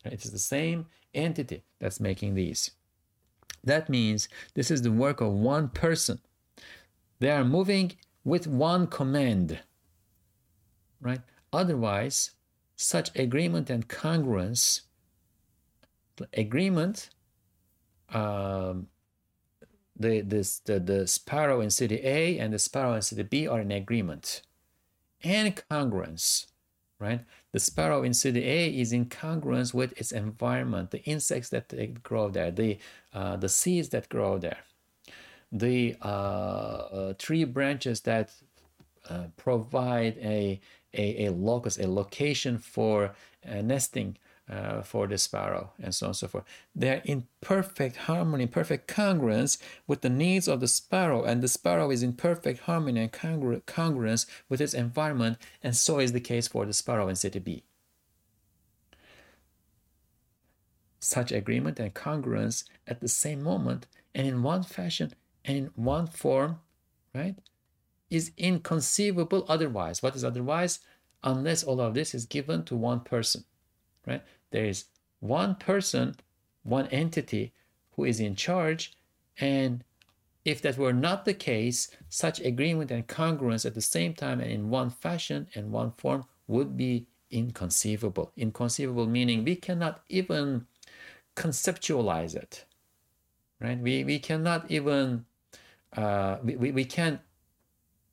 [0.06, 0.86] It is the same
[1.16, 2.70] entity that's making these.
[3.64, 6.20] That means this is the work of one person.
[7.20, 7.94] They are moving
[8.24, 9.58] with one command,
[11.02, 11.22] right?
[11.52, 12.32] Otherwise,
[12.76, 14.82] such agreement and congruence,
[16.34, 17.10] agreement,
[18.14, 18.88] um,
[20.00, 23.60] the, this, the, the sparrow in city A and the sparrow in city B are
[23.60, 24.42] in agreement.
[25.24, 26.48] And congruence,
[27.00, 27.22] right?
[27.52, 32.30] The sparrow in city A is in congruence with its environment, the insects that grow
[32.30, 32.78] there, the,
[33.14, 34.60] uh, the seeds that grow there,
[35.52, 38.32] the uh, uh, tree branches that
[39.10, 40.62] uh, provide a,
[40.94, 43.14] a, a locus, a location for
[43.50, 44.18] uh, nesting
[44.50, 46.44] uh, for the sparrow, and so on and so forth.
[46.76, 51.92] They're in perfect harmony, perfect congruence with the needs of the sparrow, and the sparrow
[51.92, 56.48] is in perfect harmony and congru- congruence with its environment, and so is the case
[56.48, 57.64] for the sparrow in city B.
[61.00, 65.14] Such agreement and congruence at the same moment and in one fashion
[65.46, 66.60] and in one form,
[67.14, 67.36] right,
[68.10, 70.02] is inconceivable otherwise.
[70.04, 70.80] What is otherwise?
[71.24, 73.44] Unless all of this is given to one person,
[74.06, 74.24] right?
[74.52, 74.86] There is
[75.20, 76.16] one person,
[76.64, 77.54] one entity
[77.92, 78.94] who is in charge.
[79.40, 79.84] And
[80.46, 84.52] if that were not the case, such agreement and congruence at the same time and
[84.52, 88.32] in one fashion and one form would be inconceivable.
[88.36, 90.66] Inconceivable meaning we cannot even
[91.36, 92.66] conceptualize it,
[93.62, 93.80] right?
[93.80, 95.26] We, we cannot even,
[95.96, 97.20] uh, we, we, we can't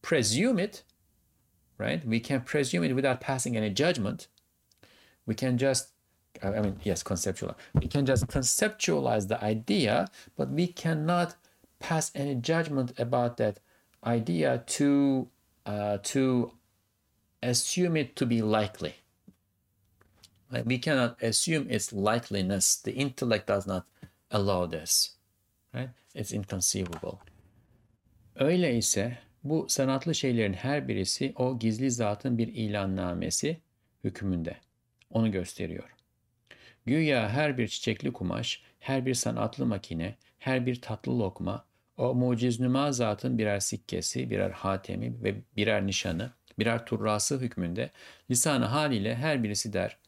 [0.03, 0.83] presume it,
[1.79, 2.07] right?
[2.07, 4.29] We can presume it without passing any judgment.
[5.25, 5.89] We can just
[6.43, 7.57] I mean, yes, conceptual.
[7.75, 11.37] We can just conceptualize the idea, but we cannot
[11.79, 13.61] pass any judgment about that
[14.05, 15.29] idea to
[15.67, 16.53] uh, to
[17.43, 18.95] assume it to be likely.
[20.51, 22.77] Like we cannot assume its likeliness.
[22.77, 23.85] The intellect does not
[24.31, 25.17] allow this.
[25.75, 25.91] Right?
[26.15, 27.19] It's inconceivable.
[28.37, 33.61] Öyleyse bu sanatlı şeylerin her birisi o gizli zatın bir ilannamesi
[34.05, 34.57] hükmünde.
[35.11, 35.96] Onu gösteriyor.
[36.87, 41.65] Güya her bir çiçekli kumaş, her bir sanatlı makine, her bir tatlı lokma,
[41.97, 47.91] o muciznüma zatın birer sikkesi, birer hatemi ve birer nişanı, birer turrası hükmünde
[48.31, 49.99] lisanı haliyle her birisi der.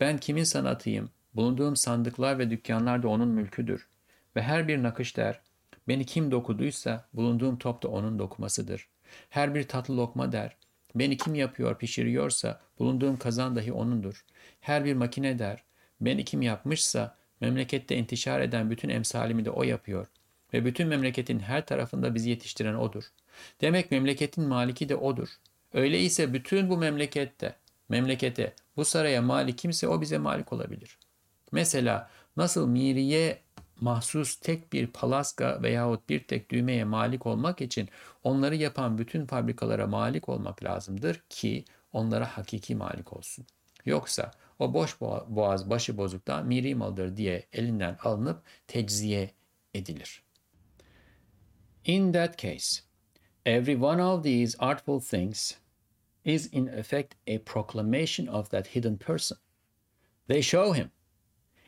[0.00, 3.88] Ben kimin sanatıyım, bulunduğum sandıklar ve dükkanlar da onun mülküdür.
[4.36, 5.40] Ve her bir nakış der,
[5.88, 8.88] beni kim dokuduysa bulunduğum top da onun dokumasıdır.
[9.30, 10.56] Her bir tatlı lokma der.
[10.94, 14.24] Beni kim yapıyor, pişiriyorsa bulunduğum kazan dahi onundur.
[14.60, 15.65] Her bir makine der.
[16.00, 20.06] Beni kim yapmışsa memlekette intişar eden bütün emsalimi de o yapıyor.
[20.52, 23.04] Ve bütün memleketin her tarafında bizi yetiştiren odur.
[23.60, 25.28] Demek memleketin maliki de odur.
[25.72, 27.56] Öyleyse bütün bu memlekette,
[27.88, 30.98] memlekete, bu saraya malik kimse o bize malik olabilir.
[31.52, 33.38] Mesela nasıl miriye
[33.80, 37.88] mahsus tek bir palaska veyahut bir tek düğmeye malik olmak için
[38.24, 43.46] onları yapan bütün fabrikalara malik olmak lazımdır ki onlara hakiki malik olsun.
[43.84, 49.30] Yoksa o boş boğaz başı bozukta miri diye elinden alınıp tecziye
[49.74, 50.22] edilir.
[51.84, 52.82] In that case,
[53.44, 55.54] every one of these artful things
[56.24, 59.38] is in effect a proclamation of that hidden person.
[60.28, 60.90] They show him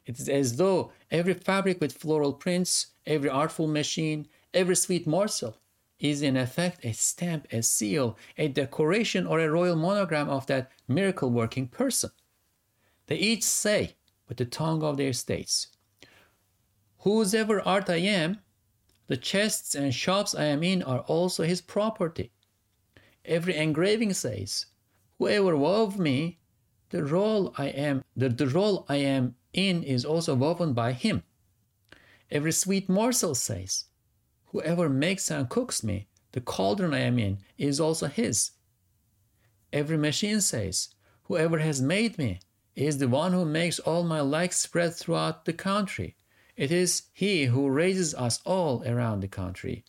[0.08, 5.58] It is as though every fabric with floral prints, every artful machine, every sweet morsel
[6.00, 10.72] is in effect a stamp, a seal, a decoration, or a royal monogram of that
[10.88, 12.10] miracle working person.
[13.08, 13.96] They each say,
[14.28, 15.68] with the tongue of their states,
[16.98, 18.38] Whosever art I am,
[19.06, 22.32] the chests and shops I am in are also his property.
[23.24, 24.66] Every engraving says,
[25.18, 26.38] Whoever wove me,
[26.90, 31.22] the roll I am, the, the roll I am in is also woven by him.
[32.30, 33.84] Every sweet morsel says,
[34.46, 38.50] Whoever makes and cooks me, the cauldron I am in is also his.
[39.72, 40.90] Every machine says,
[41.24, 42.40] Whoever has made me
[42.86, 46.14] is the one who makes all my like spread throughout the country.
[46.56, 49.84] It is he who raises us all around the country.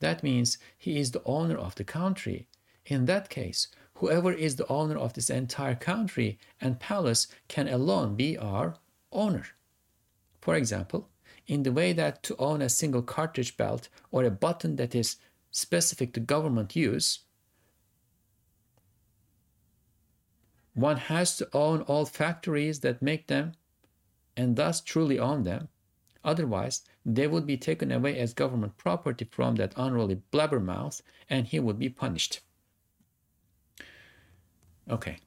[0.00, 2.48] That means he is the owner of the country.
[2.86, 8.16] In that case, whoever is the owner of this entire country and palace can alone
[8.16, 8.74] be our
[9.12, 9.46] owner.
[10.40, 11.08] For example,
[11.46, 15.16] in the way that to own a single cartridge belt or a button that is
[15.52, 17.20] specific to government use,
[20.74, 23.52] one has to own all factories that make them
[24.36, 25.68] and thus truly own them.
[26.24, 31.60] Otherwise, they would be taken away as government property from that unruly blabbermouth and he
[31.60, 32.40] would be punished.
[34.90, 35.18] Okay,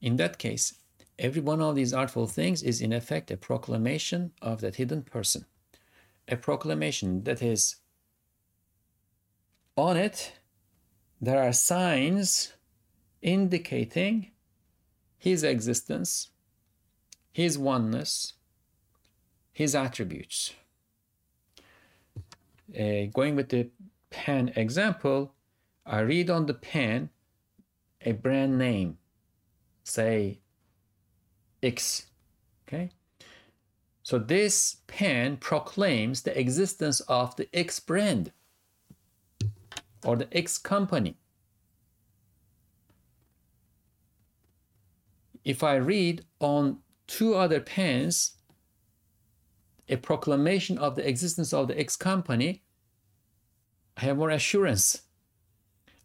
[0.00, 0.74] in that case,
[1.18, 5.46] Every one of these artful things is in effect a proclamation of that hidden person.
[6.28, 7.76] A proclamation that is
[9.76, 10.34] on it,
[11.20, 12.52] there are signs
[13.20, 14.30] indicating
[15.18, 16.30] his existence,
[17.32, 18.34] his oneness,
[19.52, 20.54] his attributes.
[22.78, 23.68] Uh, going with the
[24.10, 25.34] pen example,
[25.84, 27.10] I read on the pen
[28.02, 28.98] a brand name,
[29.82, 30.38] say
[31.62, 32.06] X.
[32.66, 32.90] Okay?
[34.02, 38.32] So this pen proclaims the existence of the X brand
[40.04, 41.16] or the X company.
[45.48, 48.32] If I read on two other pens
[49.88, 52.64] a proclamation of the existence of the X company,
[53.96, 55.04] I have more assurance.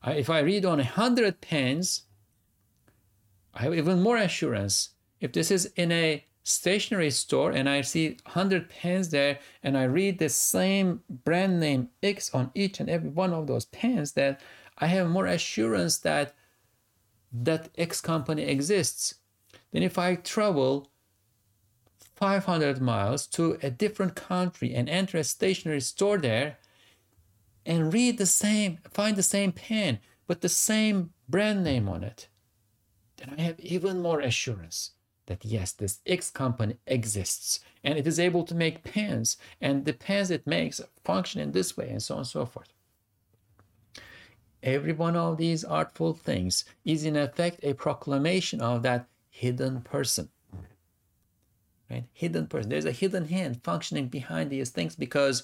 [0.08, 2.04] If I read on a hundred pens,
[3.54, 8.18] I have even more assurance if this is in a stationery store and I see
[8.24, 13.10] 100 pens there and I read the same brand name X on each and every
[13.10, 14.39] one of those pens, that
[14.78, 16.34] I have more assurance that
[17.34, 19.16] that X company exists
[19.74, 20.89] than if I travel
[22.15, 26.57] 500 miles to a different country and enter a stationery store there
[27.65, 32.30] and read the same, find the same pen with the same brand name on it,
[33.17, 34.91] then I have even more assurance
[35.26, 39.93] that yes, this X company exists and it is able to make pens, and the
[39.93, 42.69] pens it makes function in this way, and so on and so forth.
[44.61, 50.30] Every one of these artful things is in effect a proclamation of that hidden person.
[51.90, 52.06] Right?
[52.14, 52.70] Hidden person.
[52.70, 55.44] There's a hidden hand functioning behind these things because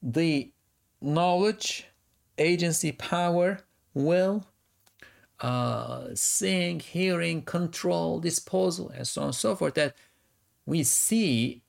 [0.00, 0.52] the
[1.00, 1.86] knowledge,
[2.38, 3.60] agency, power,
[3.92, 4.46] will,
[5.40, 9.96] uh, seeing, hearing, control, disposal, and so on and so forth that
[10.64, 11.62] we see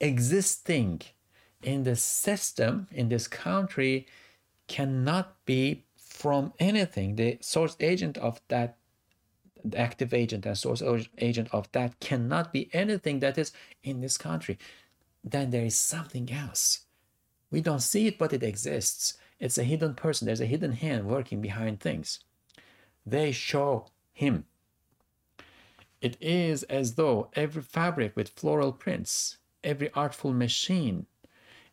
[0.00, 1.00] existing
[1.62, 4.06] in the system in this country
[4.68, 7.16] cannot be from anything.
[7.16, 8.76] The source agent of that,
[9.64, 10.82] the active agent and source
[11.18, 13.52] agent of that cannot be anything that is
[13.82, 14.58] in this country.
[15.22, 16.80] Then there is something else.
[17.50, 19.14] We don't see it, but it exists.
[19.38, 20.26] It's a hidden person.
[20.26, 22.20] There's a hidden hand working behind things
[23.06, 24.44] they show him.
[26.00, 31.06] It is as though every fabric with floral prints, every artful machine,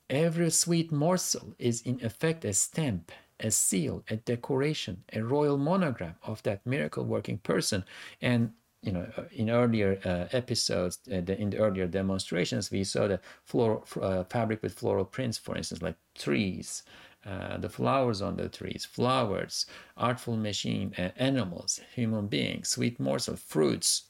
[0.09, 6.15] every sweet morsel is in effect a stamp, a seal, a decoration, a royal monogram
[6.23, 7.83] of that miracle working person.
[8.21, 8.51] And
[8.83, 13.07] you know, uh, in earlier uh, episodes, uh, the, in the earlier demonstrations, we saw
[13.07, 16.83] the floral uh, fabric with floral prints, for instance, like trees,
[17.25, 19.65] uh, the flowers on the trees, flowers,
[19.97, 24.03] artful machine, uh, animals, human beings, sweet morsel, fruits,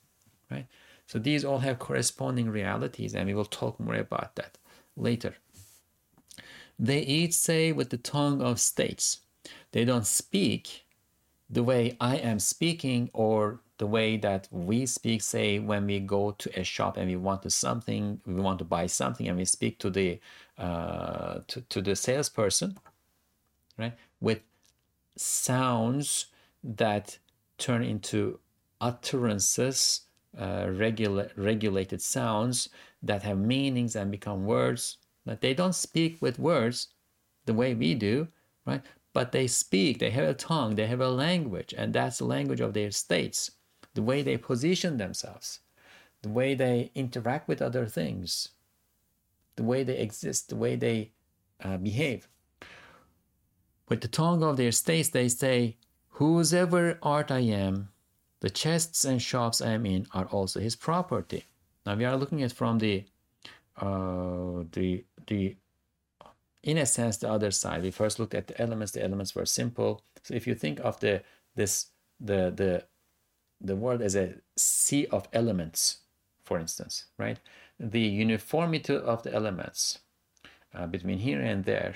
[0.52, 0.68] right?
[1.08, 4.58] So these all have corresponding realities, and we will talk more about that
[4.96, 5.36] later.
[6.80, 9.22] They each say with the tongue of states.
[9.72, 10.86] They don't speak
[11.50, 16.32] the way I am speaking or the way that we speak, say, when we go
[16.32, 19.46] to a shop and we want to something, we want to buy something, and we
[19.46, 20.20] speak to the
[20.58, 22.78] uh, to, to the salesperson,
[23.78, 24.42] right, with
[25.16, 26.28] sounds
[26.64, 27.20] that
[27.60, 28.40] turn into
[28.82, 30.02] utterances,
[30.38, 32.70] uh, regula- regulated sounds
[33.04, 34.98] that have meanings and become words.
[35.28, 36.88] But they don't speak with words
[37.46, 38.30] the way we do,
[38.66, 38.82] right?
[39.12, 42.62] But they speak, they have a tongue, they have a language, and that's the language
[42.62, 43.52] of their states
[43.94, 45.60] the way they position themselves,
[46.22, 48.50] the way they interact with other things,
[49.56, 51.12] the way they exist, the way they
[51.64, 52.28] uh, behave.
[53.90, 55.78] With the tongue of their states, they say,
[56.10, 57.90] Whosever art I am,
[58.42, 61.46] the chests and shops I am in are also his property.
[61.86, 63.06] Now we are looking at from the
[63.78, 65.56] uh, the the
[66.64, 67.84] in a sense the other side.
[67.84, 68.92] We first looked at the elements.
[68.92, 70.02] The elements were simple.
[70.24, 71.24] So if you think of the
[71.56, 71.88] this
[72.20, 72.86] the the
[73.62, 76.00] the world as a sea of elements,
[76.44, 77.40] for instance, right?
[77.80, 80.00] The uniformity of the elements
[80.74, 81.96] uh, between here and there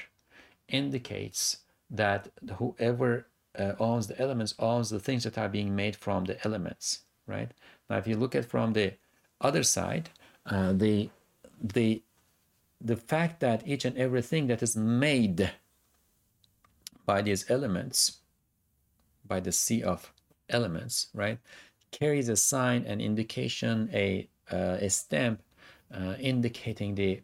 [0.67, 1.57] indicates
[1.89, 3.27] that whoever
[3.57, 7.51] uh, owns the elements owns the things that are being made from the elements, right?
[7.89, 8.93] Now, if you look at from the
[9.41, 10.09] other side,
[10.45, 11.09] uh, the
[11.61, 12.01] the
[12.83, 15.51] the fact that each and everything that is made
[17.05, 18.21] by these elements,
[19.25, 20.11] by the sea of
[20.49, 21.37] elements, right,
[21.91, 25.41] carries a sign, an indication, a, uh, a stamp
[25.93, 27.21] uh, indicating the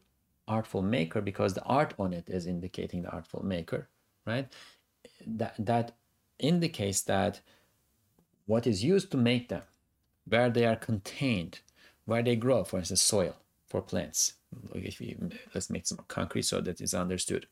[0.47, 3.89] artful maker because the art on it is indicating the artful maker,
[4.25, 4.47] right?
[5.25, 5.95] That, that
[6.39, 7.41] indicates that
[8.45, 9.63] what is used to make them,
[10.25, 11.59] where they are contained,
[12.05, 13.35] where they grow, for instance, soil
[13.67, 14.33] for plants.
[15.53, 17.47] Let's make some concrete so that is understood.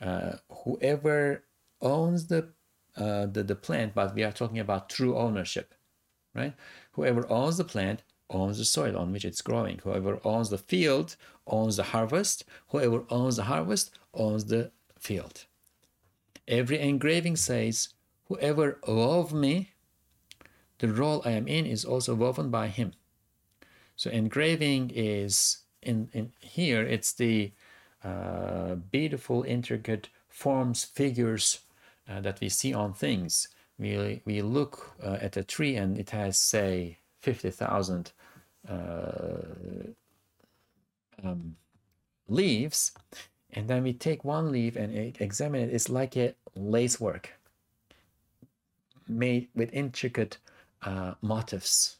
[0.00, 1.44] Uh, whoever
[1.80, 2.50] owns the
[2.96, 5.74] uh, the, the plant, but we are talking about true ownership,
[6.34, 6.54] right?
[6.92, 9.78] Whoever owns the plant owns the soil on which it's growing.
[9.84, 12.44] Whoever owns the field owns the harvest.
[12.68, 15.46] Whoever owns the harvest owns the field.
[16.48, 17.90] Every engraving says,
[18.26, 19.72] Whoever wove me,
[20.78, 22.94] the roll I am in is also woven by him.
[23.98, 27.50] So engraving is in, in here, it's the
[28.04, 31.58] uh, beautiful, intricate forms, figures,
[32.08, 33.48] uh, that we see on things.
[33.76, 38.12] We, we look uh, at a tree and it has, say, 50,000
[38.68, 38.74] uh,
[41.24, 41.56] um,
[42.28, 42.92] leaves,
[43.52, 45.74] and then we take one leaf and examine it.
[45.74, 47.30] It's like a lace work
[49.08, 50.38] made with intricate
[50.82, 51.96] uh, motifs,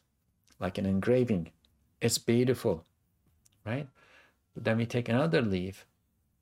[0.61, 1.51] like an engraving.
[2.01, 2.85] It's beautiful,
[3.65, 3.87] right?
[4.53, 5.85] But then we take another leaf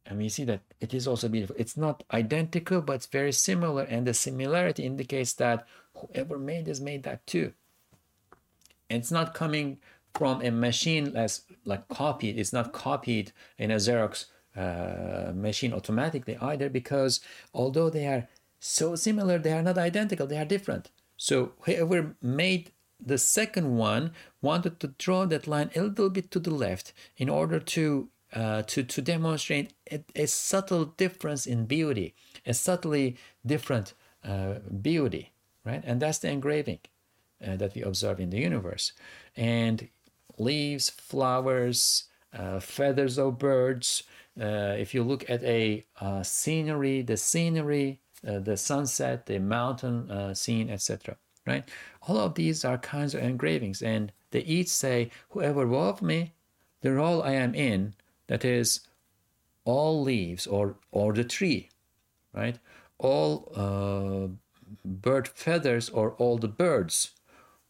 [0.05, 1.55] and we see that it is also beautiful.
[1.60, 6.80] It's not identical, but it's very similar, and the similarity indicates that whoever made this
[6.80, 7.53] made that too.
[8.89, 9.80] And it's not coming
[10.16, 12.39] from a machine as like copied.
[12.39, 17.20] It's not copied in a Xerox uh, machine automatically either, because
[17.53, 18.28] although they are
[18.60, 20.26] so similar, they are not identical.
[20.26, 20.89] They are different.
[21.18, 26.39] So whoever made the second one wanted to draw that line a little bit to
[26.39, 32.14] the left in order to uh, to, to demonstrate a, a, subtle difference in beauty,
[32.45, 33.93] a subtly different
[34.26, 35.32] uh, beauty,
[35.64, 35.82] right?
[35.86, 36.80] And that's the engraving
[37.45, 38.91] uh, that we observe in the universe.
[39.38, 39.88] And
[40.38, 44.04] leaves, flowers, uh, feathers of birds.
[44.39, 50.70] Uh, if you look at a uh, scenery, the scenery, the sunset, the mountain scene,
[50.70, 51.64] etc., right?
[52.08, 56.34] All of these are kinds of engravings, and they each say, "Whoever wove me,
[56.82, 57.93] the roll I am in."
[58.28, 58.82] that is
[59.66, 61.70] all leaves or or the tree
[62.34, 62.60] right
[62.99, 64.28] all uh,
[64.86, 67.12] bird feathers or all the birds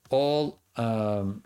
[0.09, 1.43] all um,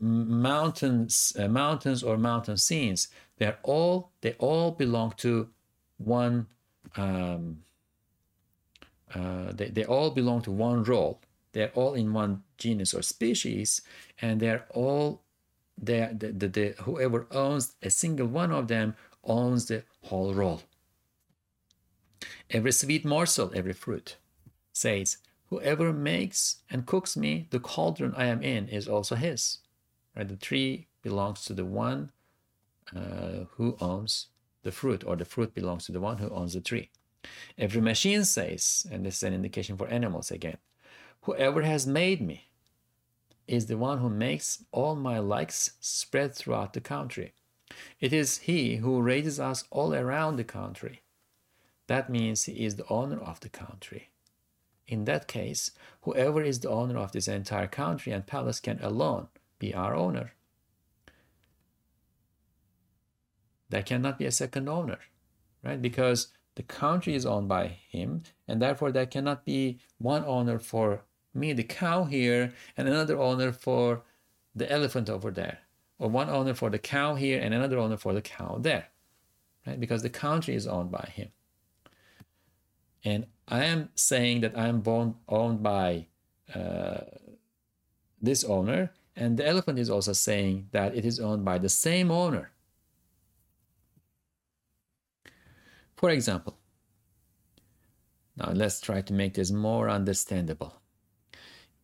[0.00, 5.48] mountains uh, mountains or mountain scenes they're all they all belong to
[5.98, 6.46] one
[6.96, 7.58] um,
[9.14, 11.20] uh, they, they all belong to one roll
[11.54, 13.80] they're all in one genus or species
[14.20, 15.22] and they're all
[15.80, 18.94] the, the, the, the, whoever owns a single one of them
[19.24, 20.62] owns the whole roll.
[22.50, 24.16] every sweet morsel, every fruit,
[24.72, 29.58] says, Whoever makes and cooks me, the cauldron I am in is also his.
[30.16, 30.26] Right?
[30.26, 32.10] The tree belongs to the one
[32.94, 34.28] uh, who owns
[34.62, 36.90] the fruit, or the fruit belongs to the one who owns the tree.
[37.56, 40.56] Every machine says, and this is an indication for animals again,
[41.24, 42.48] whoever has made me
[43.46, 47.32] is the one who makes all my likes spread throughout the country.
[47.98, 51.02] It is he who raises us all around the country.
[51.86, 54.10] That means he is the owner of the country.
[54.86, 55.70] In that case,
[56.02, 60.32] whoever is the owner of this entire country and palace can alone be our owner.
[63.70, 64.98] There cannot be a second owner,
[65.62, 65.80] right?
[65.80, 71.02] Because the country is owned by him, and therefore there cannot be one owner for
[71.34, 74.02] me, the cow here, and another owner for
[74.54, 75.58] the elephant over there,
[75.98, 78.88] or one owner for the cow here and another owner for the cow there,
[79.66, 79.80] right?
[79.80, 81.28] Because the country is owned by him.
[83.04, 86.06] And I am saying that I am born, owned by
[86.54, 87.00] uh,
[88.20, 92.10] this owner, and the elephant is also saying that it is owned by the same
[92.10, 92.50] owner.
[95.96, 96.58] For example,
[98.36, 100.80] now let's try to make this more understandable.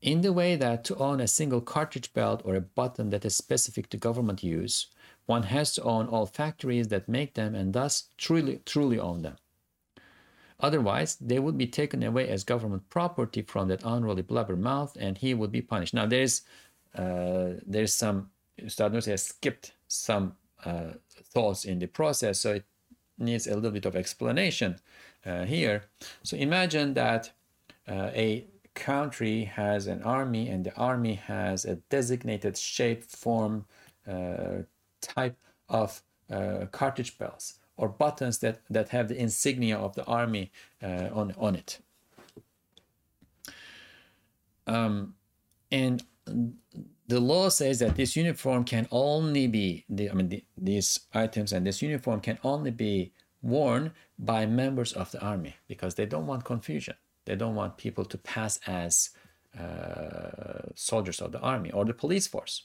[0.03, 3.37] In the way that to own a single cartridge belt or a button that is
[3.37, 4.87] specific to government use,
[5.27, 9.37] one has to own all factories that make them and thus truly, truly own them.
[10.59, 15.33] Otherwise, they would be taken away as government property from that unruly blabbermouth, and he
[15.35, 15.95] would be punished.
[15.95, 16.43] Now, there's
[16.95, 20.35] uh, there's some Ustad has skipped some
[20.65, 20.93] uh,
[21.33, 22.65] thoughts in the process, so it
[23.19, 24.77] needs a little bit of explanation
[25.25, 25.85] uh, here.
[26.23, 27.31] So imagine that
[27.89, 28.45] uh, a
[28.75, 33.67] country has an army, and the army has a designated shape, form,
[34.09, 34.63] uh,
[35.01, 35.37] type
[35.69, 40.53] of uh, cartridge belts or buttons that, that have the insignia of the army
[40.83, 41.79] uh, on, on it.
[44.67, 45.15] Um,
[45.73, 46.03] and
[47.07, 51.53] the law says that this uniform can only be, the, I mean, the, these items
[51.53, 53.13] and this uniform can only be
[53.43, 56.95] worn by members of the army because they don't want confusion.
[57.31, 59.11] They don't want people to pass as
[59.57, 62.65] uh, soldiers of the army or the police force,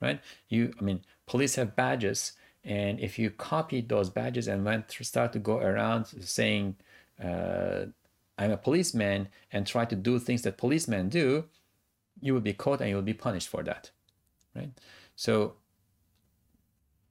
[0.00, 0.20] right?
[0.48, 2.32] You, I mean, police have badges
[2.64, 6.76] and if you copied those badges and went to start to go around saying,
[7.22, 7.84] uh,
[8.38, 11.44] I'm a policeman and try to do things that policemen do,
[12.18, 13.90] you will be caught and you will be punished for that.
[14.54, 14.70] Right?
[15.14, 15.56] So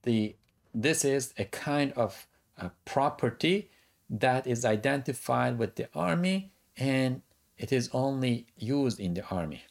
[0.01, 0.35] the
[0.73, 2.25] this is a kind of
[2.57, 3.69] a property
[4.09, 7.21] that is identified with the army and
[7.57, 9.63] it is only used in the army.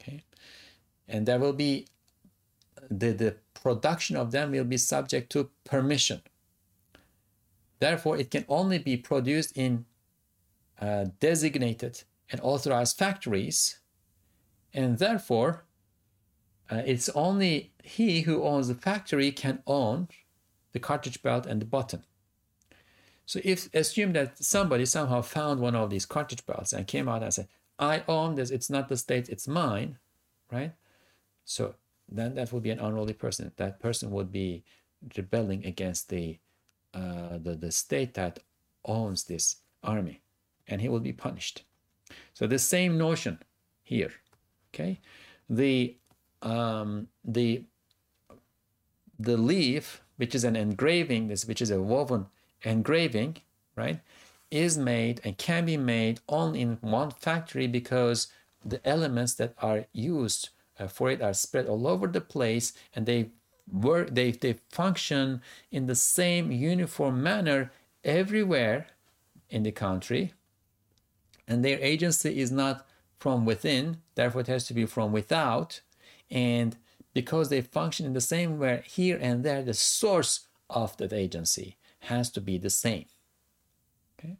[0.00, 0.22] Okay.
[1.08, 1.86] And there will be
[2.90, 6.22] the, the production of them will be subject to permission.
[7.78, 9.84] Therefore, it can only be produced in
[10.80, 13.78] uh, designated and authorized factories,
[14.72, 15.64] and therefore,
[16.70, 20.08] uh, it's only he who owns the factory can own
[20.72, 22.02] the cartridge belt and the button.
[23.26, 27.22] So if assume that somebody somehow found one of these cartridge belts and came out
[27.22, 27.48] and said,
[27.78, 29.98] I own this, it's not the state, it's mine,
[30.50, 30.72] right?
[31.44, 31.74] So
[32.08, 33.50] then that would be an unruly person.
[33.56, 34.62] That person would be
[35.16, 36.38] rebelling against the
[36.94, 38.38] uh, the, the state that
[38.86, 40.22] owns this army,
[40.66, 41.64] and he will be punished.
[42.32, 43.42] So the same notion
[43.82, 44.12] here,
[44.72, 45.00] okay?
[45.50, 45.96] The
[46.40, 47.64] um, the
[49.18, 52.26] the leaf, which is an engraving, this which is a woven
[52.62, 53.38] engraving,
[53.74, 54.00] right,
[54.50, 58.28] is made and can be made only in one factory because
[58.64, 63.06] the elements that are used uh, for it are spread all over the place and
[63.06, 63.30] they
[63.70, 67.72] work they, they function in the same uniform manner
[68.04, 68.86] everywhere
[69.50, 70.32] in the country.
[71.48, 72.86] And their agency is not
[73.18, 75.80] from within therefore it has to be from without.
[76.30, 76.76] And
[77.14, 81.76] because they function in the same way here and there the source of that agency
[82.06, 83.06] has to be the same
[84.18, 84.36] okay?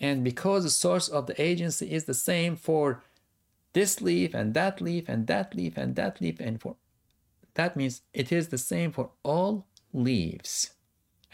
[0.00, 3.02] And because the source of the agency is the same for
[3.72, 6.76] this leaf and that leaf and that leaf and that leaf and for
[7.54, 10.74] that means it is the same for all leaves.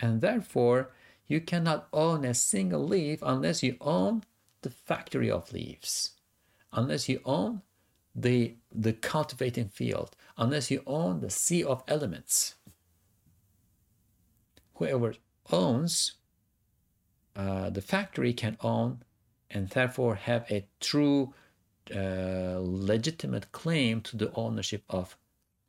[0.01, 0.91] And therefore
[1.27, 4.25] you cannot own a single leaf unless you own
[4.63, 6.13] the factory of leaves
[6.73, 7.63] unless you own
[8.15, 12.55] the the cultivating field unless you own the sea of elements.
[14.75, 15.15] Whoever
[15.51, 16.15] owns
[17.37, 19.03] uh, the factory can own
[19.51, 21.35] and therefore have a true
[21.95, 25.17] uh, legitimate claim to the ownership of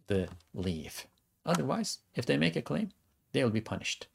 [0.07, 1.07] the leaf.
[1.45, 2.89] Otherwise, if they make a claim,
[3.33, 4.07] they will be punished.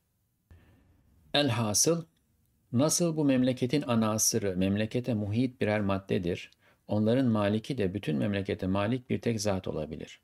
[1.34, 2.04] Al-Hasil,
[2.72, 6.50] Nasıl bu memleketin anasırı, memlekete muhit birer maddedir,
[6.88, 10.20] onların maliki de bütün memlekete malik bir tek zat olabilir.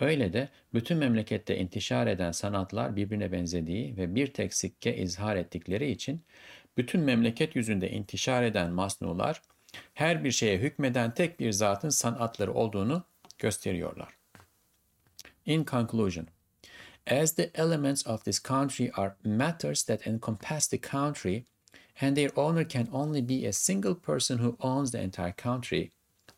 [0.00, 5.90] Öyle de bütün memlekette intişar eden sanatlar birbirine benzediği ve bir tek sikke izhar ettikleri
[5.90, 6.22] için
[6.76, 9.42] bütün memleket yüzünde intişar eden masnular
[9.94, 13.04] her bir şeye hükmeden tek bir zatın sanatları olduğunu
[13.38, 14.16] gösteriyorlar.
[15.46, 16.26] In conclusion,
[17.10, 21.44] as the elements of this country are matters that encompass the country,
[22.00, 25.90] and their owner can only be a single person who owns the entire country,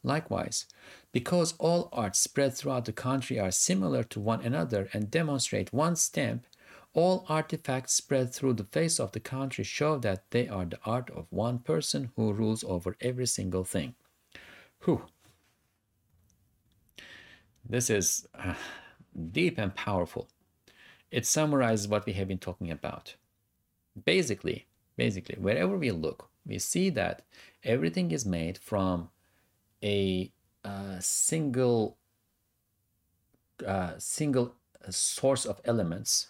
[0.08, 0.66] likewise,
[1.12, 5.94] because all arts spread throughout the country are similar to one another and demonstrate one
[5.94, 6.44] stamp,
[6.94, 11.10] all artifacts spread through the face of the country show that they are the art
[11.10, 13.94] of one person who rules over every single thing.
[14.84, 15.04] Whew.
[17.68, 18.54] This is uh,
[19.32, 20.28] deep and powerful.
[21.10, 23.16] It summarizes what we have been talking about.
[24.04, 27.22] Basically, basically, wherever we look, we see that
[27.62, 29.10] everything is made from
[29.82, 30.32] a
[30.64, 31.96] uh, single
[33.66, 34.54] uh, single
[34.90, 36.28] source of elements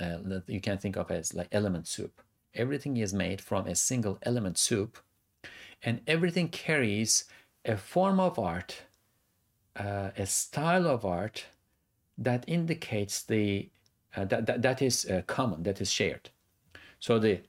[0.00, 2.22] uh, that you can think of as like element soup.
[2.54, 4.98] Everything is made from a single element soup,
[5.82, 7.24] and everything carries
[7.64, 8.82] a form of art,
[9.76, 11.46] uh, a style of art
[12.16, 13.70] that indicates the
[14.16, 16.30] uh, that, that that is uh, common, that is shared.
[16.98, 17.40] So the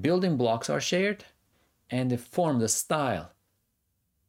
[0.00, 1.24] building blocks are shared,
[1.90, 3.32] and the form, the style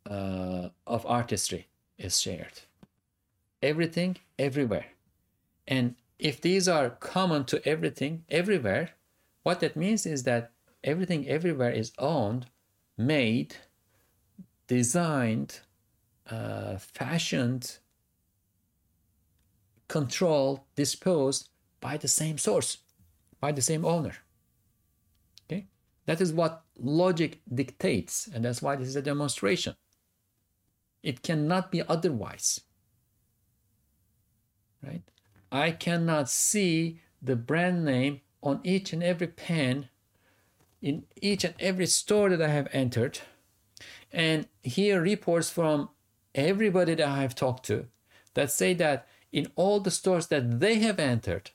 [0.10, 2.62] uh, of artistry is shared.
[3.62, 4.88] Everything, everywhere,
[5.68, 8.92] and if these are common to everything everywhere,
[9.44, 10.52] what that means is that
[10.84, 12.48] everything everywhere is owned,
[12.98, 13.56] made,
[14.68, 15.60] designed,
[16.30, 17.80] uh, fashioned,
[19.88, 21.50] controlled, disposed
[21.82, 22.78] by the same source,
[23.40, 24.16] by the same owner.
[25.46, 25.68] Okay?
[26.06, 29.76] That is what logic dictates, and that's why this is a demonstration.
[31.04, 32.62] It cannot be otherwise.
[34.82, 35.04] Right?
[35.52, 39.90] I cannot see the brand name on each and every pen
[40.82, 43.20] in each and every store that I have entered
[44.12, 45.90] and hear reports from
[46.36, 47.88] everybody that I have talked to
[48.34, 51.52] that say that in all the stores that they have entered,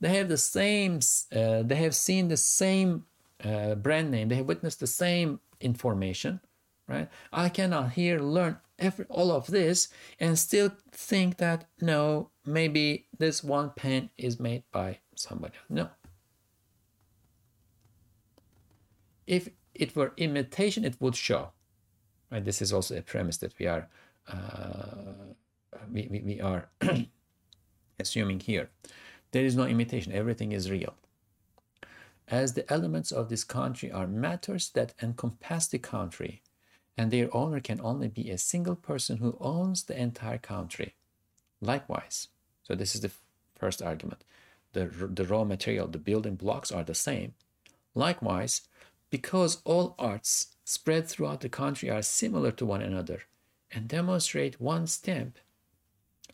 [0.00, 1.00] they have the same,
[1.34, 3.04] uh, they have seen the same
[3.44, 6.40] uh, brand name, they have witnessed the same information,
[6.88, 7.08] right?
[7.32, 13.44] I cannot here learn every, all of this and still think that no, maybe this
[13.44, 15.66] one pen is made by somebody else.
[15.68, 15.88] No.
[19.26, 21.50] If it were imitation, it would show.
[22.30, 22.44] Right?
[22.44, 23.88] This is also a premise that we are
[24.28, 25.34] uh,
[25.92, 26.68] we, we, we are
[28.00, 28.70] assuming here.
[29.32, 30.94] There is no imitation, everything is real.
[32.28, 36.42] As the elements of this country are matters that encompass the country,
[37.00, 40.96] and their owner can only be a single person who owns the entire country.
[41.62, 42.28] Likewise,
[42.62, 43.10] so this is the
[43.58, 44.22] first argument.
[44.74, 47.32] The, the raw material, the building blocks are the same.
[47.94, 48.68] Likewise,
[49.08, 53.22] because all arts spread throughout the country are similar to one another
[53.72, 55.38] and demonstrate one stamp,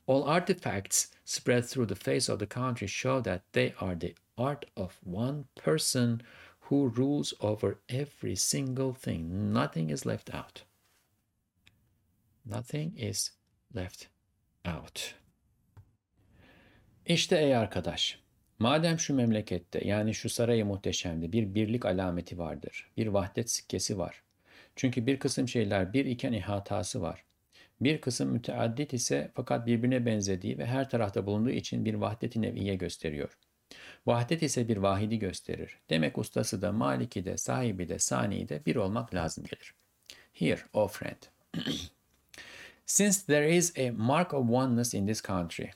[0.08, 4.64] all artifacts spread through the face of the country show that they are the art
[4.76, 6.22] of one person
[6.68, 9.52] who rules over every single thing.
[9.54, 10.64] Nothing is left out.
[12.44, 13.32] Nothing is
[13.76, 14.06] left
[14.64, 15.14] out.
[17.06, 18.20] İşte ey arkadaş,
[18.58, 24.22] madem şu memlekette yani şu sarayı muhteşemde bir birlik alameti vardır, bir vahdet sikkesi var.
[24.76, 27.24] Çünkü bir kısım şeyler bir iken ihatası var.
[27.80, 32.74] Bir kısım müteaddit ise fakat birbirine benzediği ve her tarafta bulunduğu için bir vahdet-i neviye
[32.74, 33.38] gösteriyor.
[34.06, 35.78] Vahdet ise bir vahidi gösterir.
[35.90, 39.74] Demek ustası da, maliki de, sahibi de, sani de bir olmak lazım gelir.
[40.32, 41.16] Here, oh friend,
[42.86, 45.70] since there is a mark of oneness in this country,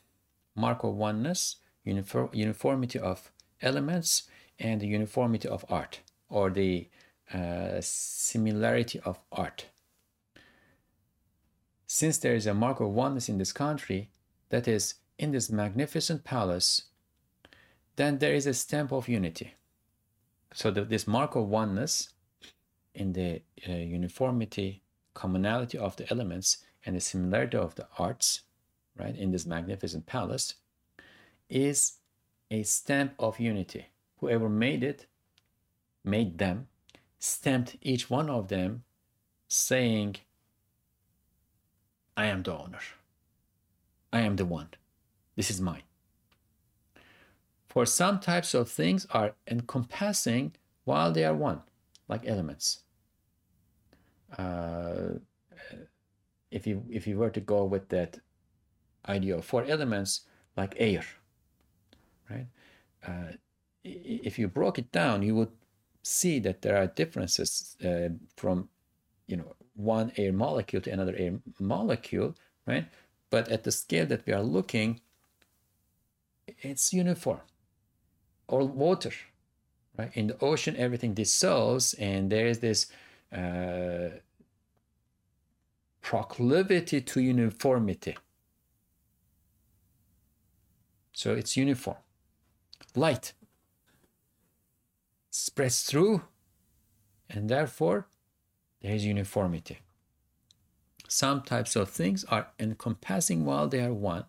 [0.54, 3.30] mark of oneness, uniformity of
[3.60, 4.28] elements,
[4.58, 6.86] and the uniformity of art, or the
[7.34, 9.66] uh, similarity of art.
[11.86, 14.10] Since there is a mark of oneness in this country,
[14.50, 16.89] that is, in this magnificent palace,
[18.00, 19.52] then there is a stamp of unity.
[20.54, 22.08] So the, this mark of oneness
[22.94, 24.82] in the uh, uniformity,
[25.12, 28.40] commonality of the elements, and the similarity of the arts,
[28.96, 30.54] right, in this magnificent palace,
[31.50, 31.98] is
[32.50, 33.86] a stamp of unity.
[34.20, 35.06] Whoever made it,
[36.02, 36.68] made them,
[37.18, 38.82] stamped each one of them,
[39.46, 40.16] saying,
[42.16, 42.80] I am the owner.
[44.10, 44.68] I am the one.
[45.36, 45.82] This is mine.
[47.70, 51.62] For some types of things are encompassing while they are one.
[52.08, 52.82] like elements.
[54.36, 55.20] Uh,
[56.50, 58.18] if you if you were to go with that
[59.06, 60.22] idea of four elements
[60.56, 61.04] like air,
[62.28, 62.48] right?
[63.06, 63.32] Uh,
[63.84, 65.52] if you broke it down, you would
[66.02, 68.68] see that there are differences uh, from
[69.28, 72.34] you know one air molecule to another air molecule,
[72.66, 72.86] right?
[73.30, 75.00] But at the scale that we are looking,
[76.48, 77.40] it's uniform.
[78.50, 79.12] Or water,
[79.96, 80.10] right?
[80.14, 82.86] In the ocean, everything dissolves, and there is this
[83.32, 84.08] uh,
[86.02, 88.16] proclivity to uniformity.
[91.12, 91.98] So it's uniform.
[92.96, 93.34] Light
[95.30, 96.22] spreads through,
[97.28, 98.08] and therefore
[98.80, 99.78] there is uniformity.
[101.06, 104.24] Some types of things are encompassing while they are one,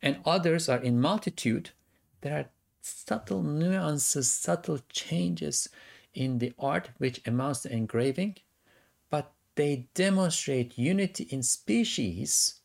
[0.00, 1.70] and others are in multitude.
[2.20, 2.48] There are
[2.86, 5.68] subtle nuances, subtle changes
[6.14, 8.36] in the art which amounts to engraving,
[9.10, 12.60] but they demonstrate unity in species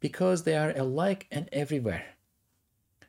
[0.00, 2.04] because they are alike and everywhere.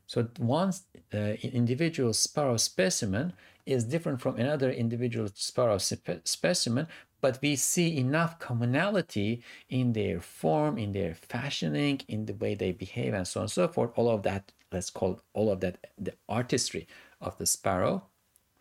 [0.07, 0.73] So one
[1.13, 3.33] uh, individual sparrow specimen
[3.65, 6.87] is different from another individual sparrow spe- specimen,
[7.21, 12.71] but we see enough commonality in their form, in their fashioning, in the way they
[12.71, 13.91] behave, and so on and so forth.
[13.95, 16.87] All of that, let's call all of that the artistry
[17.21, 18.03] of the sparrow,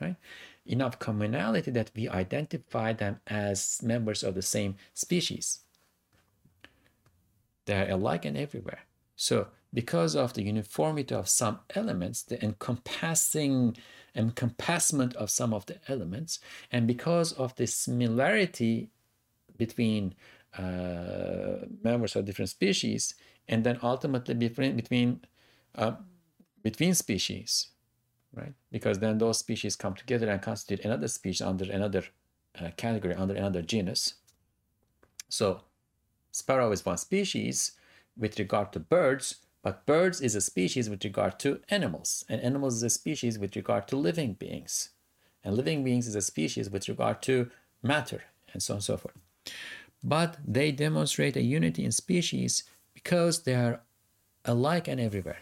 [0.00, 0.16] right?
[0.66, 5.60] Enough commonality that we identify them as members of the same species.
[7.66, 8.80] They are alike and everywhere.
[9.16, 13.76] So because of the uniformity of some elements, the encompassing
[14.14, 16.38] encompassment of some of the elements,
[16.70, 18.90] and because of the similarity
[19.56, 20.14] between
[20.56, 23.14] uh, members of different species,
[23.48, 25.20] and then ultimately between
[25.74, 25.92] uh,
[26.62, 27.68] between species,
[28.34, 28.54] right?
[28.70, 32.04] Because then those species come together and constitute another species under another
[32.60, 34.14] uh, category, under another genus.
[35.28, 35.62] So,
[36.30, 37.72] sparrow is one species
[38.16, 42.76] with regard to birds, but birds is a species with regard to animals, and animals
[42.76, 44.90] is a species with regard to living beings.
[45.42, 47.50] And living beings is a species with regard to
[47.82, 48.22] matter,
[48.52, 49.14] and so on and so forth.
[50.02, 52.64] But they demonstrate a unity in species
[52.94, 53.80] because they are
[54.44, 55.38] alike and everywhere.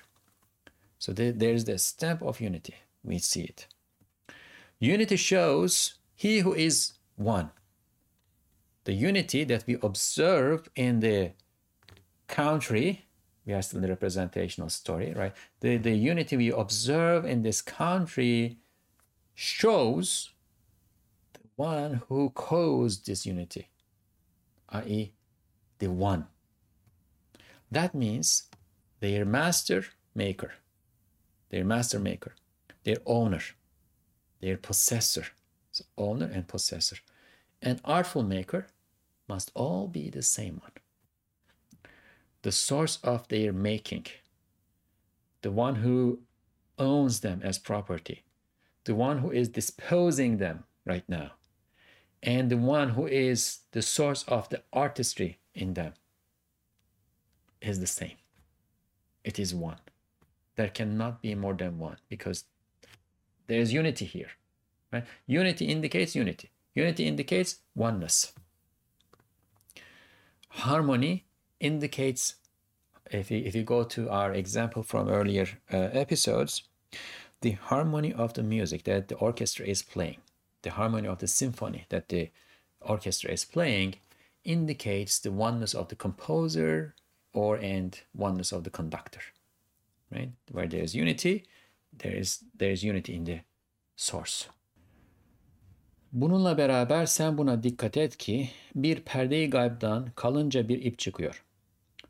[1.03, 2.76] So there's the stamp of unity.
[3.03, 3.66] We see it.
[4.78, 7.50] Unity shows he who is one.
[8.84, 11.32] The unity that we observe in the
[12.28, 13.05] country
[13.44, 15.34] we are still in the representational story, right?
[15.59, 18.59] The, the unity we observe in this country
[19.34, 20.30] shows
[21.32, 23.68] the one who caused this unity,
[24.68, 25.12] i.e.,
[25.80, 26.26] the one.
[27.72, 28.44] That means
[29.00, 30.53] their master maker,
[31.53, 32.32] their master maker,
[32.82, 33.42] their owner,
[34.40, 35.26] their possessor,
[35.70, 36.96] so owner and possessor,
[37.61, 38.66] and artful maker
[39.28, 40.72] must all be the same one.
[42.40, 44.07] The source of their making,
[45.42, 46.20] the one who
[46.78, 48.24] owns them as property,
[48.84, 51.32] the one who is disposing them right now,
[52.22, 55.92] and the one who is the source of the artistry in them
[57.61, 58.16] is the same.
[59.22, 59.78] It is one.
[60.62, 62.44] There cannot be more than one because
[63.48, 64.30] there is unity here.
[64.92, 65.04] Right?
[65.26, 66.50] Unity indicates unity.
[66.76, 68.32] Unity indicates oneness.
[70.50, 71.24] Harmony
[71.58, 72.36] indicates,
[73.10, 76.62] if you, if you go to our example from earlier uh, episodes,
[77.40, 80.18] the harmony of the music that the orchestra is playing,
[80.62, 82.30] the harmony of the symphony that the
[82.80, 83.96] orchestra is playing,
[84.44, 86.94] indicates the oneness of the composer
[87.32, 89.22] or and oneness of the conductor.
[90.12, 90.30] Right?
[90.48, 91.42] Where there is unity,
[91.98, 93.40] there is there is unity in the
[93.96, 94.48] source.
[96.12, 101.44] Bununla beraber sen buna dikkat et ki bir perdeyi gaybdan kalınca bir ip çıkıyor.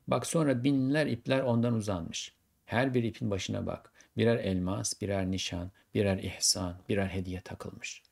[0.07, 2.35] Bak sonra binler ipler ondan uzanmış.
[2.65, 3.93] Her bir ipin başına bak.
[4.17, 8.03] Birer elmas, birer nişan, birer ihsan, birer hediye takılmış.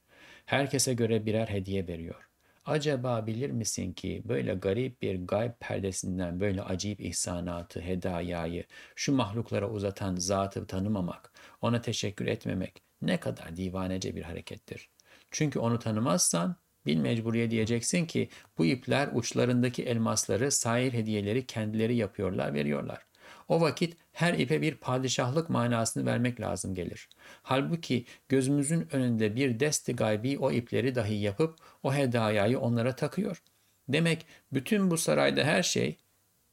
[0.47, 2.30] Herkese göre birer hediye veriyor.
[2.65, 8.65] Acaba bilir misin ki böyle garip bir gayb perdesinden böyle acayip ihsanatı, hedayayı
[8.97, 14.91] şu mahluklara uzatan zatı tanımamak, ona teşekkür etmemek ne kadar divanece bir harekettir.
[15.31, 16.57] Çünkü onu tanımazsan
[16.87, 23.10] Bil mecburiye diyeceksin ki bu ipler uçlarındaki elmasları, sair hediyeleri kendileri yapıyorlar, veriyorlar.
[23.51, 27.09] O vakit her ipe bir padişahlık manasını vermek lazım gelir.
[27.43, 33.43] Halbuki gözümüzün önünde bir desti gaybi o ipleri dahi yapıp o hedayayı onlara takıyor.
[33.89, 35.97] Demek bütün bu sarayda her şey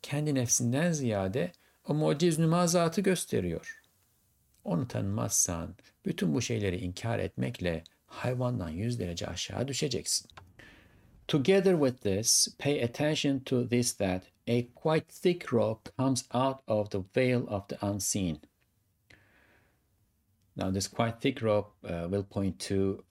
[0.02, 1.52] kendi nefsinden ziyade
[1.88, 3.82] o muciz nümazatı gösteriyor.
[4.64, 5.76] Onu tanımazsan
[6.06, 10.28] bütün bu şeyleri inkar etmekle hayvandan 100 derece aşağı düşeceksin.
[11.28, 16.90] Together with this, pay attention to this that a quite thick rope comes out of
[16.90, 18.40] the veil of the unseen.
[20.56, 23.04] Now, this quite thick rope uh, will point to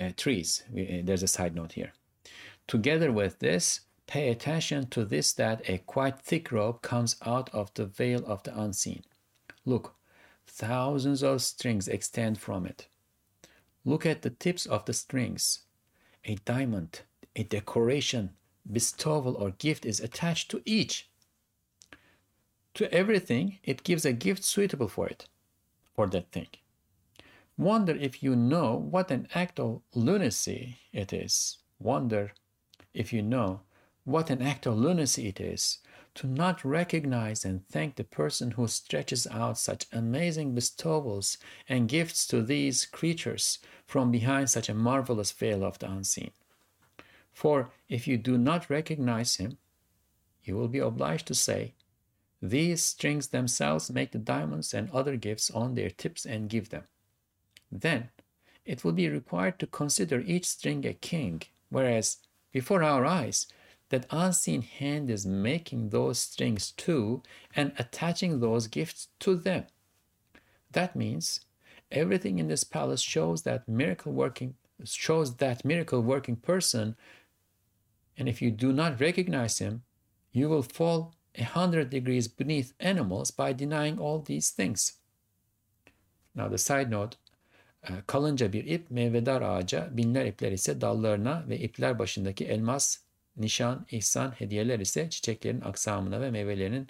[0.00, 0.64] uh, trees.
[0.72, 1.92] We, uh, there's a side note here.
[2.66, 7.72] Together with this, pay attention to this that a quite thick rope comes out of
[7.74, 9.02] the veil of the unseen.
[9.64, 9.94] Look,
[10.46, 12.88] thousands of strings extend from it.
[13.84, 15.60] Look at the tips of the strings.
[16.24, 17.02] A diamond
[17.36, 18.30] a decoration,
[18.70, 21.08] bestowal, or gift is attached to each.
[22.74, 25.28] To everything, it gives a gift suitable for it,
[25.94, 26.48] for that thing.
[27.56, 31.58] Wonder if you know what an act of lunacy it is.
[31.78, 32.32] Wonder
[32.92, 33.60] if you know
[34.04, 35.78] what an act of lunacy it is
[36.16, 41.36] to not recognize and thank the person who stretches out such amazing bestowals
[41.68, 46.30] and gifts to these creatures from behind such a marvelous veil of the unseen.
[47.36, 49.58] For if you do not recognize him,
[50.42, 51.74] you will be obliged to say,
[52.40, 56.84] These strings themselves make the diamonds and other gifts on their tips and give them.
[57.70, 58.08] Then
[58.64, 62.16] it will be required to consider each string a king, whereas
[62.52, 63.46] before our eyes,
[63.90, 67.22] that unseen hand is making those strings too
[67.54, 69.66] and attaching those gifts to them.
[70.70, 71.42] That means
[71.92, 76.96] everything in this palace shows that miracle working shows that miracle working person
[78.18, 79.82] and if you do not recognize him,
[80.32, 84.92] you will fall a hundred degrees beneath animals by denying all these things.
[86.34, 87.16] Now the side note,
[87.88, 92.98] uh, kalınca bir ip meyvedar ağaca, binler ipler ise dallarına ve ipler başındaki elmas,
[93.36, 96.88] nişan, ihsan, hediyeler ise çiçeklerin aksamına ve meyvelerinin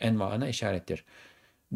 [0.00, 1.04] envaına işarettir.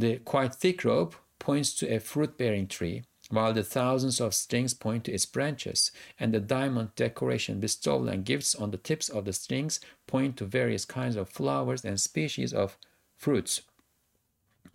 [0.01, 5.05] The quite thick rope points to a fruit-bearing tree, while the thousands of strings point
[5.05, 9.33] to its branches, and the diamond decoration bestowed and gifts on the tips of the
[9.33, 12.79] strings point to various kinds of flowers and species of
[13.17, 13.63] fruits.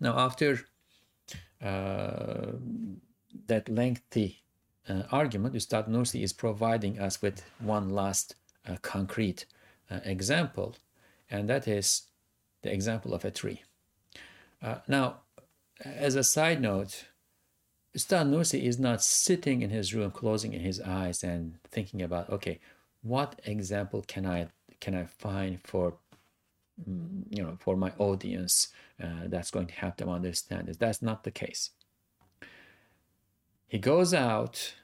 [0.00, 0.60] Now, after
[1.62, 2.52] uh,
[3.46, 4.42] that lengthy
[4.88, 8.36] uh, argument, Ustad Nursi is providing us with one last
[8.68, 9.46] uh, concrete
[9.90, 10.76] uh, example,
[11.30, 12.02] and that is
[12.62, 13.62] the example of a tree.
[14.62, 15.20] Uh, now,
[15.84, 17.06] as a side note,
[17.94, 22.28] Ustad Nursi is not sitting in his room, closing in his eyes and thinking about,
[22.28, 22.58] okay,
[23.02, 24.48] what example can I
[24.80, 25.94] can I find for
[26.88, 28.68] mm, you know for my audience
[29.02, 30.76] uh, that's going to help them understand this?
[30.76, 31.70] That's not the case.
[33.68, 34.74] He goes out,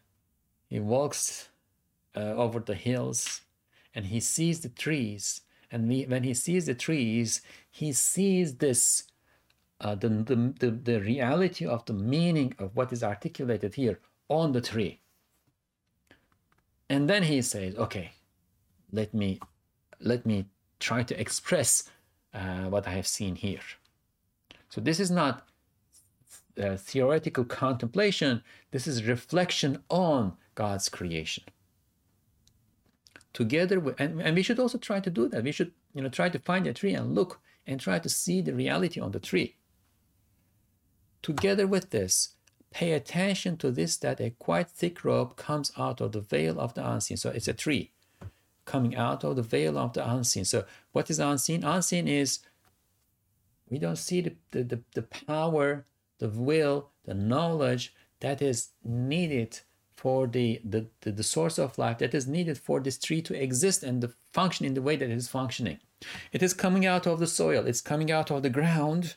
[0.69, 1.49] he walks
[2.17, 3.41] uh, over the hills,
[3.95, 5.43] and he sees the trees.
[5.73, 9.05] And when he sees the trees, he sees this
[9.81, 14.53] uh, the, the, the, the reality of the meaning of what is articulated here on
[14.53, 15.01] the tree.
[16.89, 18.12] And then he says, okay,
[18.93, 19.41] let me,
[20.01, 20.47] let me
[20.81, 21.89] try to express
[22.35, 23.61] uh, what I have seen here.
[24.68, 25.47] So this is not
[26.61, 31.45] uh, theoretical contemplation, this is reflection on God's creation.
[33.33, 35.45] Together, with, and, and we should also try to do that.
[35.45, 38.43] We should, you know, try to find a tree and look and try to see
[38.43, 39.57] the reality on the tree.
[41.23, 42.31] Together with this,
[42.70, 46.74] pay attention to this that a quite thick rope comes out of the veil of
[46.74, 47.16] the unseen.
[47.16, 47.93] So it's a tree
[48.65, 50.44] coming out of the veil of the unseen.
[50.44, 51.65] So what is unseen?
[51.65, 52.40] Unseen is
[53.69, 55.86] we don't see the, the, the, the power,
[56.19, 59.61] the will, the knowledge that is needed
[59.94, 63.35] for the, the, the, the source of life, that is needed for this tree to
[63.35, 65.78] exist and to function in the way that it is functioning.
[66.32, 69.15] It is coming out of the soil, it's coming out of the ground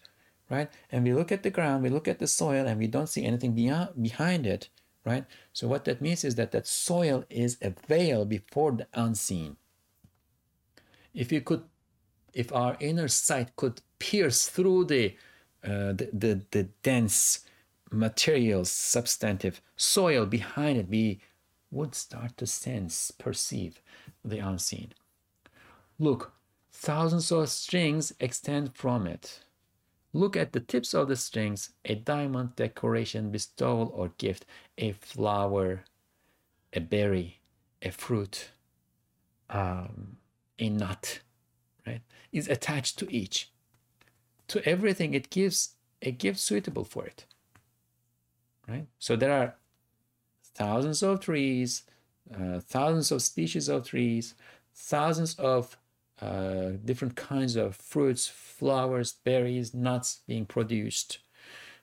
[0.49, 0.69] right?
[0.91, 3.25] And we look at the ground, we look at the soil, and we don't see
[3.25, 4.69] anything beyond, behind it,
[5.05, 5.25] right?
[5.51, 9.57] So what that means is that that soil is a veil before the unseen.
[11.13, 11.63] If you could,
[12.33, 15.15] if our inner sight could pierce through the,
[15.63, 17.45] uh, the, the, the dense
[17.91, 21.21] material, substantive soil behind it, we
[21.71, 23.81] would start to sense, perceive
[24.23, 24.93] the unseen.
[25.99, 26.33] Look,
[26.71, 29.41] thousands of strings extend from it
[30.13, 34.45] Look at the tips of the strings, a diamond decoration, bestowal or gift,
[34.77, 35.83] a flower,
[36.71, 37.39] a berry,
[37.81, 38.51] a fruit,
[39.49, 40.17] um,
[40.59, 41.19] a nut,
[41.87, 43.49] right, is attached to each.
[44.49, 47.25] To everything, it gives a gift suitable for it,
[48.67, 48.85] right?
[48.99, 49.55] So there are
[50.53, 51.83] thousands of trees,
[52.31, 54.35] uh, thousands of species of trees,
[54.75, 55.77] thousands of
[56.23, 61.19] uh, different kinds of fruits, flowers, berries, nuts being produced.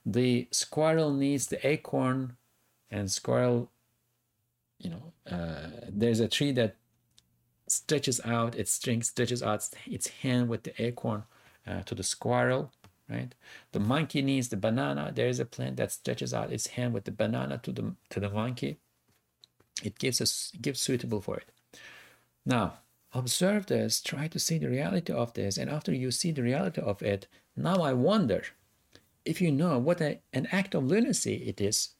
[0.06, 2.36] The squirrel needs the acorn,
[2.90, 3.70] and squirrel
[4.80, 6.76] you know, uh, there's a tree that
[7.68, 11.24] stretches out its string, stretches out its hand with the acorn
[11.66, 12.72] uh, to the squirrel,
[13.08, 13.34] right?
[13.72, 15.12] The monkey needs the banana.
[15.14, 18.20] There is a plant that stretches out its hand with the banana to the to
[18.20, 18.78] the monkey.
[19.84, 21.50] It gives us gives suitable for it.
[22.46, 22.78] Now,
[23.12, 26.80] observe this, try to see the reality of this, and after you see the reality
[26.80, 27.26] of it,
[27.56, 28.44] now I wonder
[29.24, 31.90] if you know what a, an act of lunacy it is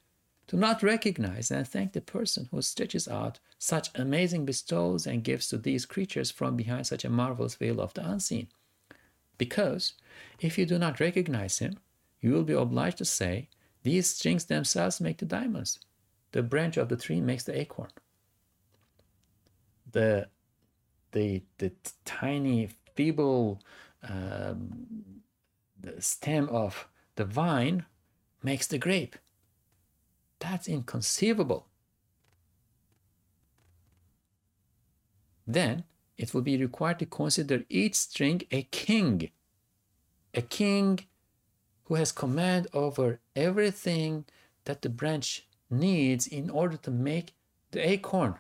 [0.51, 5.49] to not recognize and thank the person who stretches out such amazing bestowals and gifts
[5.49, 8.49] to these creatures from behind such a marvelous veil of the unseen.
[9.39, 9.93] Because
[10.41, 11.79] if you do not recognize him,
[12.21, 13.49] you will be obliged to say,
[13.85, 15.79] These strings themselves make the diamonds.
[16.33, 17.91] The branch of the tree makes the acorn.
[19.93, 20.29] The,
[21.13, 21.73] the, the
[22.05, 23.61] tiny, feeble
[24.09, 25.23] um,
[25.99, 27.85] stem of the vine
[28.43, 29.17] makes the grape.
[30.39, 31.67] That's inconceivable.
[35.47, 35.85] Then
[36.17, 39.31] it will be required to consider each string a king,
[40.35, 41.01] a king
[41.85, 44.25] who has command over everything
[44.65, 47.33] that the branch needs in order to make
[47.73, 48.35] the acorn,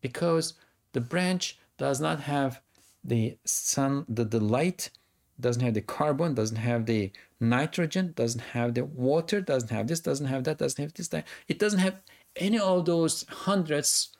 [0.00, 0.54] because
[0.92, 2.60] the branch does not have
[3.02, 4.90] the sun, the, the light,
[5.38, 7.10] doesn't have the carbon, doesn't have the
[7.40, 11.26] nitrogen, doesn't have the water, doesn't have this, doesn't have that, doesn't have this, that.
[11.48, 12.00] It doesn't have
[12.36, 14.10] any of those hundreds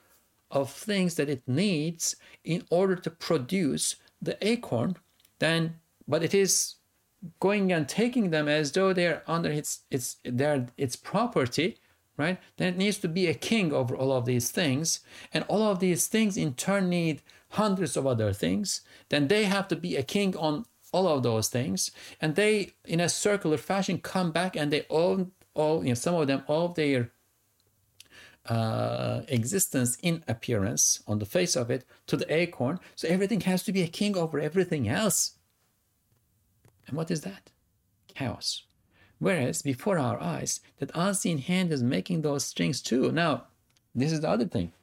[0.51, 4.97] of things that it needs in order to produce the acorn.
[5.39, 5.75] Then,
[6.07, 6.75] but it is
[7.39, 11.77] going and taking them as though they're under its its their its property,
[12.17, 12.39] right?
[12.57, 15.01] Then it needs to be a king over all of these things,
[15.33, 17.21] and all of these things in turn need
[17.55, 18.81] hundreds of other things.
[19.09, 21.91] Then they have to be a king on all of those things,
[22.21, 26.15] and they, in a circular fashion, come back and they own all, you know, some
[26.15, 27.11] of them, all of their
[28.47, 32.79] uh, existence in appearance on the face of it to the acorn.
[32.95, 35.37] So everything has to be a king over everything else.
[36.87, 37.51] And what is that?
[38.07, 38.63] Chaos.
[39.17, 43.11] Whereas before our eyes, that unseen hand is making those strings too.
[43.11, 43.45] Now,
[43.95, 44.73] this is the other thing.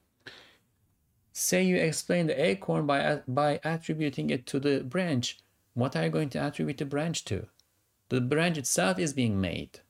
[1.32, 5.38] Say you explain the acorn by, by attributing it to the branch
[5.74, 7.46] what are you going to attribute the branch to?
[8.10, 9.80] The branch itself is being made.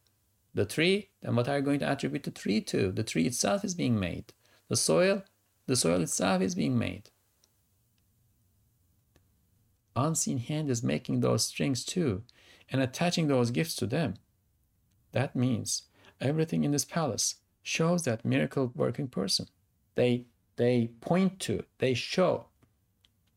[0.54, 2.92] The tree, then what are you going to attribute the tree to?
[2.92, 4.32] The tree itself is being made.
[4.68, 5.24] The soil,
[5.66, 7.10] the soil itself is being made.
[9.96, 12.22] Unseen hand is making those strings too
[12.70, 14.14] and attaching those gifts to them.
[15.10, 15.82] That means
[16.20, 19.46] everything in this palace shows that miracle working person.
[19.94, 20.26] They
[20.56, 22.46] they point to, they show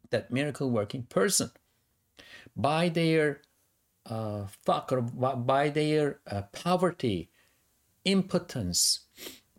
[0.09, 1.51] that miracle working person
[2.55, 3.41] by their
[4.09, 7.29] uh, or by their uh, poverty,
[8.03, 9.01] impotence,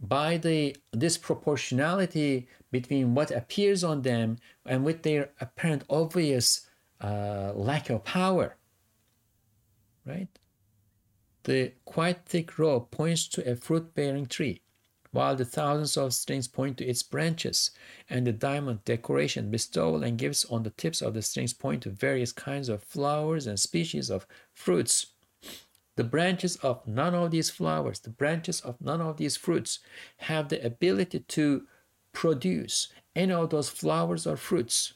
[0.00, 6.68] by the disproportionality between what appears on them and with their apparent obvious
[7.00, 8.56] uh, lack of power.
[10.04, 10.28] Right?
[11.42, 14.62] The quite thick rope points to a fruit bearing tree
[15.16, 17.70] while the thousands of strings point to its branches,
[18.10, 21.88] and the diamond decoration, bestowal, and gifts on the tips of the strings point to
[21.88, 25.06] various kinds of flowers and species of fruits.
[25.94, 29.78] The branches of none of these flowers, the branches of none of these fruits,
[30.18, 31.66] have the ability to
[32.12, 34.92] produce any of those flowers or fruits.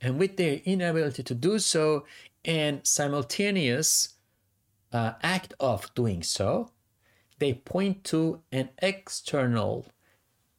[0.00, 2.04] And with their inability to do so
[2.44, 4.14] and simultaneous
[4.92, 6.72] uh, act of doing so,
[7.42, 9.84] they point to an external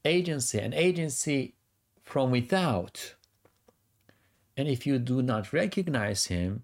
[0.04, 1.56] agency, an agency
[2.02, 3.16] from without.
[4.58, 6.64] And if you do not recognize him,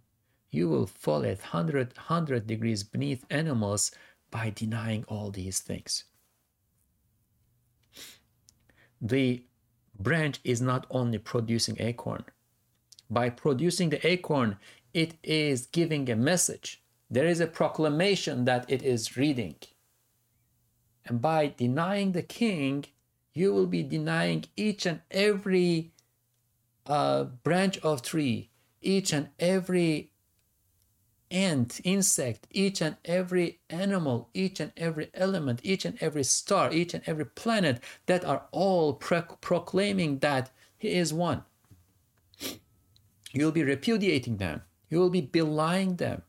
[0.51, 3.91] you will fall at 100, 100 degrees beneath animals
[4.29, 6.03] by denying all these things.
[9.01, 9.45] The
[9.97, 12.25] branch is not only producing acorn.
[13.09, 14.57] By producing the acorn,
[14.93, 16.83] it is giving a message.
[17.09, 19.55] There is a proclamation that it is reading.
[21.09, 22.85] And by denying the king,
[23.33, 25.91] you will be denying each and every
[26.85, 30.11] uh, branch of tree, each and every
[31.31, 36.93] ant, insect, each and every animal, each and every element, each and every star, each
[36.93, 41.43] and every planet that are all pro- proclaiming that He is one.
[43.33, 44.61] You'll be repudiating them.
[44.89, 46.21] You will be belying them.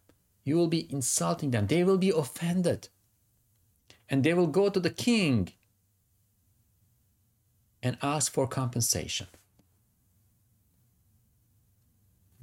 [0.42, 1.66] You will be insulting them.
[1.66, 2.88] They will be offended
[4.10, 5.52] and they will go to the king
[7.82, 9.28] and ask for compensation.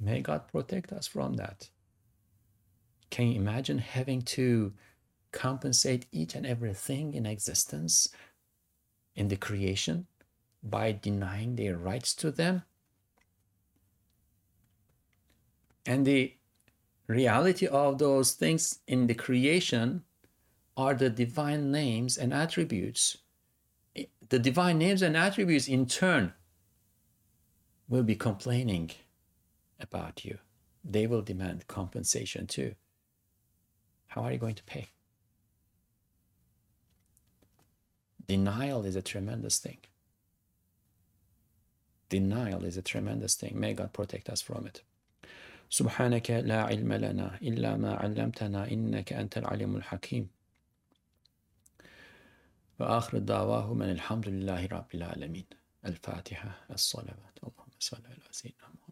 [0.00, 1.68] May God protect us from that.
[3.10, 4.72] Can you imagine having to
[5.32, 8.08] compensate each and everything in existence
[9.14, 10.06] in the creation
[10.62, 12.62] by denying their rights to them.
[15.86, 16.34] And the
[17.06, 20.04] reality of those things in the creation
[20.77, 23.17] are the divine names and attributes.
[24.29, 26.33] The divine names and attributes, in turn,
[27.87, 28.91] will be complaining
[29.79, 30.39] about you.
[30.83, 32.73] They will demand compensation too.
[34.07, 34.89] How are you going to pay?
[38.27, 39.77] Denial is a tremendous thing.
[42.09, 43.59] Denial is a tremendous thing.
[43.59, 44.81] May God protect us from it.
[45.69, 50.29] سبحانك لا علم لنا إلا ما علمتنا إنك أنت العليم الحكيم
[52.80, 55.46] وآخر دعواهم أن الحمد لله رب العالمين.
[55.84, 57.38] الفاتحة الصلوات.
[57.44, 58.77] اللهم صل على سيدنا محمد